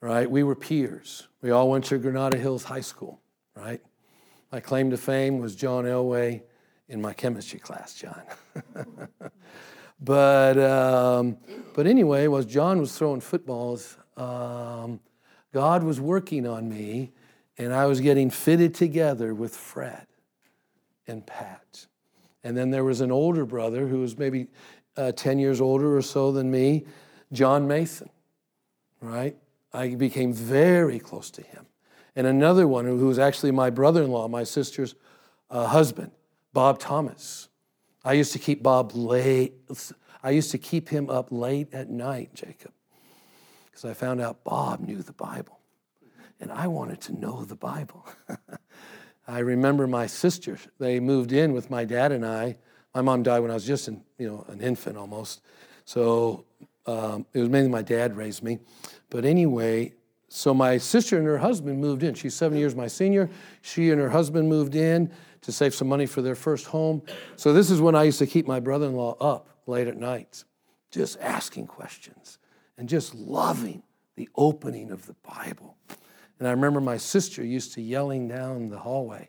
Right? 0.00 0.30
We 0.30 0.44
were 0.44 0.54
peers. 0.54 1.26
We 1.42 1.50
all 1.50 1.68
went 1.68 1.86
to 1.86 1.98
Granada 1.98 2.36
Hills 2.36 2.62
High 2.62 2.82
School, 2.82 3.20
right? 3.56 3.82
My 4.52 4.60
claim 4.60 4.90
to 4.90 4.96
fame 4.96 5.40
was 5.40 5.56
John 5.56 5.86
Elway 5.86 6.42
in 6.88 7.02
my 7.02 7.14
chemistry 7.14 7.58
class, 7.58 7.94
John. 7.94 8.22
but, 10.00 10.56
um, 10.56 11.38
but 11.74 11.88
anyway, 11.88 12.28
was 12.28 12.46
John 12.46 12.78
was 12.78 12.96
throwing 12.96 13.20
footballs, 13.20 13.98
um, 14.16 15.00
God 15.52 15.82
was 15.82 16.00
working 16.00 16.46
on 16.46 16.68
me, 16.68 17.12
and 17.56 17.72
I 17.72 17.86
was 17.86 18.00
getting 18.00 18.30
fitted 18.30 18.74
together 18.74 19.34
with 19.34 19.56
Fred 19.56 20.06
and 21.06 21.26
Pat. 21.26 21.86
And 22.44 22.56
then 22.56 22.70
there 22.70 22.84
was 22.84 23.00
an 23.00 23.10
older 23.10 23.44
brother 23.44 23.86
who 23.86 24.00
was 24.00 24.16
maybe 24.16 24.48
uh, 24.96 25.12
10 25.12 25.38
years 25.38 25.60
older 25.60 25.96
or 25.96 26.02
so 26.02 26.32
than 26.32 26.50
me, 26.50 26.84
John 27.32 27.66
Mason, 27.66 28.10
right? 29.00 29.36
I 29.72 29.94
became 29.94 30.32
very 30.32 30.98
close 30.98 31.30
to 31.32 31.42
him. 31.42 31.66
And 32.16 32.26
another 32.26 32.66
one 32.66 32.84
who 32.84 33.06
was 33.06 33.18
actually 33.18 33.52
my 33.52 33.70
brother 33.70 34.02
in 34.02 34.10
law, 34.10 34.28
my 34.28 34.44
sister's 34.44 34.94
uh, 35.50 35.66
husband, 35.66 36.10
Bob 36.52 36.78
Thomas. 36.78 37.48
I 38.04 38.14
used 38.14 38.32
to 38.32 38.38
keep 38.38 38.62
Bob 38.62 38.92
late. 38.94 39.54
I 40.22 40.30
used 40.30 40.50
to 40.50 40.58
keep 40.58 40.88
him 40.88 41.10
up 41.10 41.28
late 41.30 41.72
at 41.72 41.90
night, 41.90 42.34
Jacob, 42.34 42.72
because 43.78 43.90
I 43.90 43.94
found 43.94 44.20
out 44.20 44.42
Bob 44.42 44.80
knew 44.80 45.02
the 45.02 45.12
Bible. 45.12 45.60
And 46.40 46.50
I 46.50 46.66
wanted 46.66 47.00
to 47.02 47.12
know 47.12 47.44
the 47.44 47.54
Bible. 47.54 48.04
I 49.28 49.38
remember 49.38 49.86
my 49.86 50.08
sister, 50.08 50.58
they 50.80 50.98
moved 50.98 51.30
in 51.30 51.52
with 51.52 51.70
my 51.70 51.84
dad 51.84 52.10
and 52.10 52.26
I 52.26 52.56
my 52.94 53.02
mom 53.02 53.22
died 53.22 53.40
when 53.40 53.52
I 53.52 53.54
was 53.54 53.66
just 53.66 53.86
an, 53.86 54.02
you 54.16 54.26
know, 54.26 54.44
an 54.48 54.60
infant 54.60 54.96
almost. 54.96 55.42
So 55.84 56.44
um, 56.86 57.26
it 57.32 57.38
was 57.38 57.48
mainly 57.48 57.68
my 57.68 57.82
dad 57.82 58.16
raised 58.16 58.42
me. 58.42 58.58
But 59.10 59.24
anyway, 59.24 59.92
so 60.28 60.52
my 60.52 60.78
sister 60.78 61.16
and 61.16 61.26
her 61.26 61.38
husband 61.38 61.78
moved 61.80 62.02
in. 62.02 62.14
She's 62.14 62.34
seven 62.34 62.58
years 62.58 62.74
my 62.74 62.88
senior. 62.88 63.30
She 63.62 63.90
and 63.90 64.00
her 64.00 64.10
husband 64.10 64.48
moved 64.48 64.74
in 64.74 65.12
to 65.42 65.52
save 65.52 65.74
some 65.74 65.86
money 65.86 66.06
for 66.06 66.22
their 66.22 66.34
first 66.34 66.66
home. 66.66 67.02
So 67.36 67.52
this 67.52 67.70
is 67.70 67.80
when 67.80 67.94
I 67.94 68.04
used 68.04 68.18
to 68.18 68.26
keep 68.26 68.48
my 68.48 68.58
brother-in-law 68.58 69.18
up 69.20 69.48
late 69.66 69.86
at 69.86 69.96
night, 69.96 70.42
just 70.90 71.20
asking 71.20 71.68
questions 71.68 72.38
and 72.78 72.88
just 72.88 73.14
loving 73.14 73.82
the 74.16 74.28
opening 74.36 74.90
of 74.90 75.06
the 75.06 75.14
Bible. 75.22 75.76
And 76.38 76.48
I 76.48 76.52
remember 76.52 76.80
my 76.80 76.96
sister 76.96 77.44
used 77.44 77.74
to 77.74 77.82
yelling 77.82 78.28
down 78.28 78.70
the 78.70 78.78
hallway, 78.78 79.28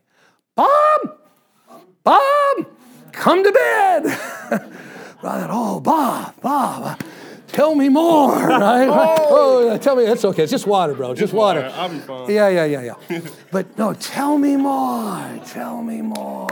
Bob! 0.54 1.18
Bob! 2.02 2.66
come 3.12 3.44
to 3.44 3.52
bed. 3.52 4.06
I 5.22 5.22
thought, 5.22 5.50
oh, 5.50 5.80
Bob, 5.80 6.40
Bob, 6.40 7.00
tell 7.48 7.74
me 7.74 7.88
more, 7.88 8.34
right? 8.48 8.88
oh, 8.88 9.70
oh 9.70 9.78
tell 9.78 9.96
me, 9.96 10.04
that's 10.04 10.24
okay. 10.24 10.44
It's 10.44 10.50
just 10.50 10.66
water, 10.66 10.94
bro. 10.94 11.10
It's 11.10 11.20
just 11.20 11.32
water. 11.32 11.70
I'll 11.74 11.88
be 11.88 11.98
fine. 11.98 12.30
Yeah, 12.30 12.48
yeah, 12.48 12.64
yeah, 12.64 12.94
yeah. 13.10 13.20
but 13.52 13.76
no, 13.76 13.92
tell 13.94 14.38
me 14.38 14.56
more. 14.56 15.40
Tell 15.46 15.82
me 15.82 16.00
more. 16.00 16.50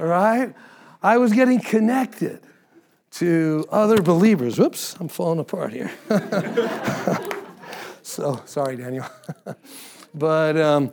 All 0.00 0.06
right? 0.06 0.54
I 1.02 1.18
was 1.18 1.32
getting 1.32 1.60
connected 1.60 2.40
to 3.18 3.64
other 3.70 4.00
believers. 4.00 4.58
Whoops, 4.58 4.96
I'm 5.00 5.08
falling 5.08 5.40
apart 5.40 5.72
here. 5.72 5.90
so, 8.02 8.40
sorry, 8.44 8.76
Daniel. 8.76 9.06
but 10.14 10.56
um, 10.56 10.92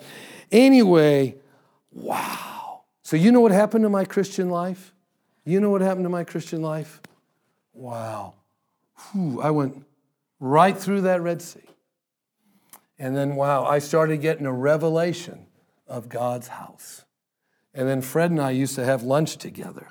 anyway, 0.52 1.36
wow. 1.92 2.82
So, 3.04 3.16
you 3.16 3.32
know 3.32 3.42
what 3.42 3.52
happened 3.52 3.84
to 3.84 3.90
my 3.90 4.06
Christian 4.06 4.50
life? 4.50 4.94
You 5.46 5.60
know 5.60 5.70
what 5.70 5.82
happened 5.82 6.06
to 6.06 6.10
my 6.10 6.24
Christian 6.24 6.64
life? 6.64 7.00
Wow. 7.74 8.34
Whew, 9.12 9.42
I 9.42 9.52
went 9.52 9.86
right 10.40 10.76
through 10.76 11.02
that 11.02 11.22
Red 11.22 11.42
Sea. 11.42 11.60
And 12.98 13.16
then, 13.16 13.36
wow, 13.36 13.66
I 13.66 13.80
started 13.80 14.22
getting 14.22 14.48
a 14.48 14.52
revelation 14.52 15.46
of 15.88 16.10
God's 16.10 16.48
house. 16.48 17.06
And 17.74 17.88
then 17.88 18.02
Fred 18.02 18.32
and 18.32 18.42
I 18.42 18.52
used 18.52 18.76
to 18.76 18.86
have 18.86 19.04
lunch 19.04 19.38
together, 19.38 19.90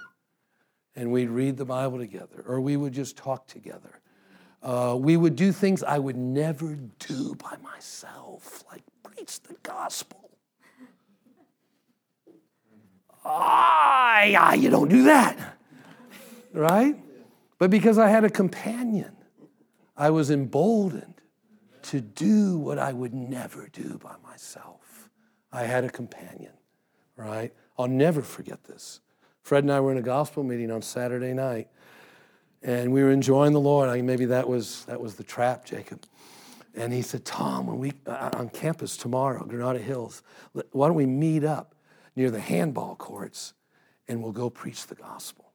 and 0.97 1.11
we'd 1.11 1.29
read 1.29 1.57
the 1.57 1.65
Bible 1.65 1.99
together, 1.99 2.45
or 2.47 2.61
we 2.61 2.77
would 2.77 2.93
just 2.93 3.17
talk 3.17 3.47
together. 3.47 4.01
Uh, 4.63 4.97
we 4.99 5.17
would 5.17 5.37
do 5.37 5.53
things 5.53 5.83
I 5.83 5.99
would 5.99 6.17
never 6.17 6.77
do 6.99 7.35
by 7.35 7.57
myself, 7.63 8.65
like 8.71 8.83
preach 9.03 9.41
the 9.43 9.57
gospel. 9.63 10.31
Ah, 13.25 14.23
yeah, 14.23 14.55
you 14.55 14.71
don't 14.71 14.89
do 14.89 15.05
that, 15.05 15.59
right? 16.53 16.97
But 17.59 17.71
because 17.71 17.99
I 17.99 18.09
had 18.09 18.25
a 18.25 18.31
companion, 18.31 19.17
I 19.97 20.11
was 20.11 20.31
emboldened 20.31 21.21
to 21.83 22.01
do 22.01 22.59
what 22.59 22.79
I 22.79 22.93
would 22.93 23.15
never 23.15 23.69
do 23.69 23.99
by 23.99 24.15
myself. 24.23 25.09
I 25.53 25.65
had 25.65 25.85
a 25.85 25.91
companion, 25.91 26.53
right? 27.17 27.53
I'll 27.79 27.89
never 27.89 28.23
forget 28.23 28.65
this. 28.65 29.01
Fred 29.45 29.63
and 29.63 29.73
I 29.73 29.79
were 29.81 29.93
in 29.93 29.99
a 29.99 30.03
gospel 30.03 30.43
meeting 30.43 30.71
on 30.71 30.81
Saturday 30.81 31.35
night, 31.35 31.69
and 32.63 32.91
we 32.91 33.03
were 33.03 33.11
enjoying 33.11 33.53
the 33.53 33.61
Lord. 33.61 33.91
I, 33.91 34.01
maybe 34.01 34.25
that 34.25 34.49
was, 34.49 34.87
that 34.87 34.99
was 34.99 35.17
the 35.17 35.23
trap, 35.23 35.67
Jacob. 35.67 36.03
And 36.75 36.95
he 36.95 37.03
said, 37.03 37.27
Tom, 37.27 37.67
when 37.67 37.79
we 37.79 37.93
uh, 38.07 38.31
on 38.33 38.49
campus 38.49 38.97
tomorrow, 38.97 39.45
Granada 39.45 39.79
Hills, 39.79 40.23
why 40.73 40.89
don't 40.89 40.97
we 40.97 41.05
meet 41.05 41.45
up 41.45 41.75
near 42.17 42.31
the 42.31 42.41
handball 42.41 42.97
courts 42.97 43.53
and 44.09 44.23
we'll 44.23 44.33
go 44.33 44.49
preach 44.49 44.87
the 44.87 44.95
gospel? 44.95 45.53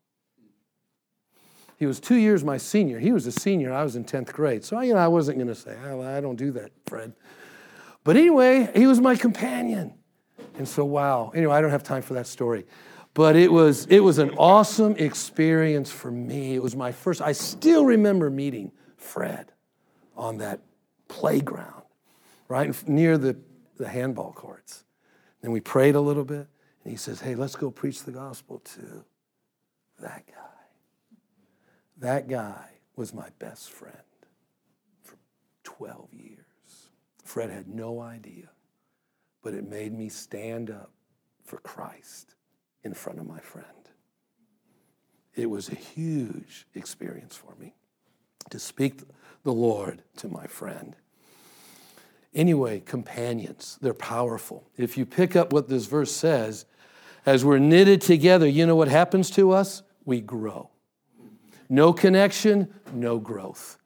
He 1.78 1.88
was 1.88 2.00
two 2.00 2.16
years 2.16 2.44
my 2.44 2.58
senior. 2.58 3.00
He 3.00 3.12
was 3.12 3.26
a 3.26 3.32
senior. 3.32 3.74
I 3.74 3.84
was 3.84 3.96
in 3.96 4.06
10th 4.06 4.32
grade. 4.32 4.64
So, 4.64 4.80
you 4.82 4.94
know, 4.94 5.00
I 5.00 5.08
wasn't 5.08 5.40
going 5.40 5.48
to 5.48 5.56
say, 5.56 5.76
oh, 5.88 6.02
I 6.04 6.22
don't 6.22 6.36
do 6.36 6.52
that, 6.52 6.72
Fred. 6.86 7.14
But 8.04 8.18
anyway, 8.18 8.70
he 8.76 8.86
was 8.86 9.02
my 9.02 9.16
companion. 9.16 9.96
And 10.58 10.68
so, 10.68 10.86
wow. 10.86 11.32
Anyway, 11.34 11.56
I 11.56 11.62
don't 11.62 11.72
have 11.72 11.84
time 11.84 12.04
for 12.04 12.14
that 12.14 12.28
story. 12.28 12.66
But 13.20 13.36
it 13.36 13.52
was, 13.52 13.86
it 13.88 14.00
was 14.00 14.18
an 14.18 14.30
awesome 14.38 14.96
experience 14.96 15.92
for 15.92 16.10
me. 16.10 16.56
It 16.56 16.64
was 16.64 16.74
my 16.74 16.94
first, 16.94 17.22
I 17.22 17.34
still 17.34 17.84
remember 17.84 18.30
meeting 18.30 18.72
Fred 18.96 19.52
on 20.16 20.38
that 20.38 20.62
playground, 21.10 21.84
right 22.48 22.74
near 22.88 23.18
the, 23.18 23.36
the 23.76 23.90
handball 23.90 24.32
courts. 24.32 24.86
Then 25.42 25.52
we 25.52 25.60
prayed 25.60 25.96
a 25.96 26.00
little 26.00 26.24
bit, 26.24 26.48
and 26.86 26.92
he 26.92 26.96
says, 26.96 27.20
Hey, 27.20 27.36
let's 27.36 27.58
go 27.58 27.70
preach 27.70 28.04
the 28.04 28.14
gospel 28.14 28.60
to 28.60 29.04
that 30.00 30.26
guy. 30.26 30.62
That 31.98 32.30
guy 32.30 32.70
was 32.96 33.14
my 33.14 33.28
best 33.38 33.70
friend 33.70 33.98
for 35.04 35.18
12 35.66 36.14
years. 36.14 36.38
Fred 37.26 37.50
had 37.50 37.68
no 37.68 38.00
idea 38.00 38.48
but 39.42 39.54
it 39.54 39.68
made 39.68 39.94
me 39.94 40.10
stand 40.10 40.70
up 40.70 40.92
for 41.44 41.58
Christ 41.58 42.36
in 42.84 42.94
front 42.94 43.20
of 43.20 43.28
my 43.28 43.40
friend. 43.40 43.66
It 45.36 45.50
was 45.50 45.70
a 45.70 45.76
huge 45.76 46.68
experience 46.76 47.36
for 47.36 47.56
me 47.60 47.76
to 48.50 48.60
speak 48.60 49.02
the 49.44 49.54
Lord 49.54 50.04
to 50.18 50.28
my 50.28 50.48
friend. 50.48 50.96
Anyway, 52.34 52.80
companions, 52.82 53.78
they're 53.82 53.94
powerful. 53.94 54.70
If 54.78 54.98
you 54.98 55.06
pick 55.06 55.36
up 55.36 55.52
what 55.52 55.68
this 55.68 55.86
verse 55.86 56.12
says, 56.12 56.66
as 57.26 57.44
we're 57.44 57.58
knitted 57.58 58.02
together, 58.02 58.48
you 58.48 58.66
know 58.66 58.76
what 58.76 58.88
happens 58.88 59.30
to 59.32 59.52
us? 59.52 59.82
We 60.06 60.22
grow. 60.22 60.70
No 61.70 61.94
connection, 61.94 62.74
no 62.94 63.20
growth. 63.20 63.78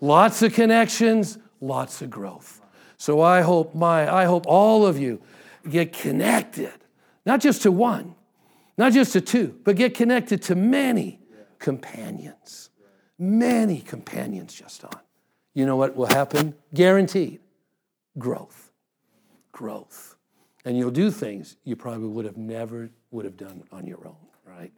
Lots 0.00 0.42
of 0.42 0.52
connections, 0.52 1.38
lots 1.60 2.02
of 2.02 2.10
growth. 2.10 2.60
So 2.96 3.20
I 3.20 3.42
hope 3.42 3.74
my 3.74 4.12
I 4.12 4.24
hope 4.24 4.46
all 4.46 4.86
of 4.86 4.98
you 4.98 5.20
get 5.68 5.92
connected, 5.92 6.72
not 7.26 7.40
just 7.40 7.62
to 7.62 7.72
one, 7.72 8.14
not 8.76 8.92
just 8.92 9.12
to 9.12 9.20
two, 9.20 9.58
but 9.64 9.76
get 9.76 9.94
connected 9.94 10.42
to 10.42 10.54
many 10.54 11.20
companions. 11.58 12.70
Many 13.18 13.80
companions 13.80 14.52
just 14.54 14.84
on. 14.84 15.00
You 15.54 15.66
know 15.66 15.76
what 15.76 15.94
will 15.96 16.06
happen? 16.06 16.54
Guaranteed. 16.74 17.40
Growth. 18.18 18.72
Growth. 19.52 20.16
And 20.64 20.76
you'll 20.76 20.90
do 20.90 21.10
things 21.10 21.56
you 21.64 21.76
probably 21.76 22.08
would 22.08 22.24
have 22.24 22.36
never 22.36 22.90
would 23.10 23.24
have 23.24 23.36
done 23.36 23.62
on 23.70 23.86
your 23.86 24.04
own, 24.06 24.16
right? 24.44 24.72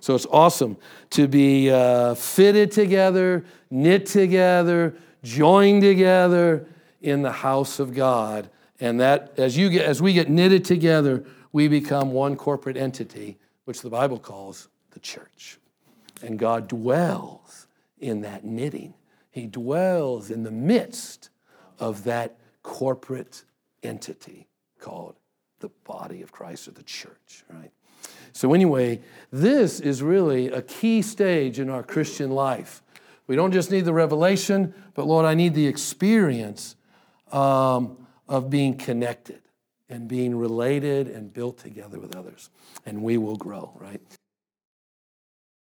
So 0.00 0.14
it's 0.14 0.26
awesome 0.26 0.76
to 1.10 1.28
be 1.28 1.70
uh, 1.70 2.14
fitted 2.14 2.70
together, 2.72 3.44
knit 3.70 4.06
together, 4.06 4.96
joined 5.22 5.82
together, 5.82 6.66
in 7.02 7.22
the 7.22 7.32
house 7.32 7.78
of 7.78 7.94
God. 7.94 8.50
And 8.78 9.00
that 9.00 9.34
as 9.36 9.56
you 9.56 9.68
get 9.68 9.84
as 9.84 10.00
we 10.00 10.12
get 10.12 10.28
knitted 10.30 10.64
together, 10.64 11.24
we 11.52 11.68
become 11.68 12.12
one 12.12 12.36
corporate 12.36 12.76
entity, 12.76 13.38
which 13.64 13.82
the 13.82 13.90
Bible 13.90 14.18
calls 14.18 14.68
the 14.92 15.00
church. 15.00 15.58
And 16.22 16.38
God 16.38 16.68
dwells 16.68 17.66
in 17.98 18.20
that 18.22 18.44
knitting. 18.44 18.94
He 19.30 19.46
dwells 19.46 20.30
in 20.30 20.42
the 20.42 20.50
midst 20.50 21.30
of 21.78 22.04
that 22.04 22.36
corporate 22.62 23.44
entity 23.82 24.48
called 24.78 25.16
the 25.60 25.70
body 25.84 26.22
of 26.22 26.32
Christ 26.32 26.68
or 26.68 26.72
the 26.72 26.82
church, 26.82 27.44
right? 27.52 27.70
So, 28.32 28.54
anyway, 28.54 29.00
this 29.30 29.80
is 29.80 30.02
really 30.02 30.48
a 30.48 30.62
key 30.62 31.02
stage 31.02 31.58
in 31.58 31.68
our 31.68 31.82
Christian 31.82 32.30
life. 32.30 32.82
We 33.26 33.36
don't 33.36 33.52
just 33.52 33.70
need 33.70 33.84
the 33.84 33.92
revelation, 33.92 34.74
but 34.94 35.06
Lord, 35.06 35.26
I 35.26 35.34
need 35.34 35.54
the 35.54 35.66
experience 35.66 36.76
um, 37.32 37.96
of 38.28 38.50
being 38.50 38.76
connected 38.76 39.40
and 39.90 40.08
being 40.08 40.36
related 40.36 41.08
and 41.08 41.32
built 41.32 41.58
together 41.58 41.98
with 41.98 42.16
others. 42.16 42.48
And 42.86 43.02
we 43.02 43.18
will 43.18 43.36
grow, 43.36 43.76
right? 43.78 44.00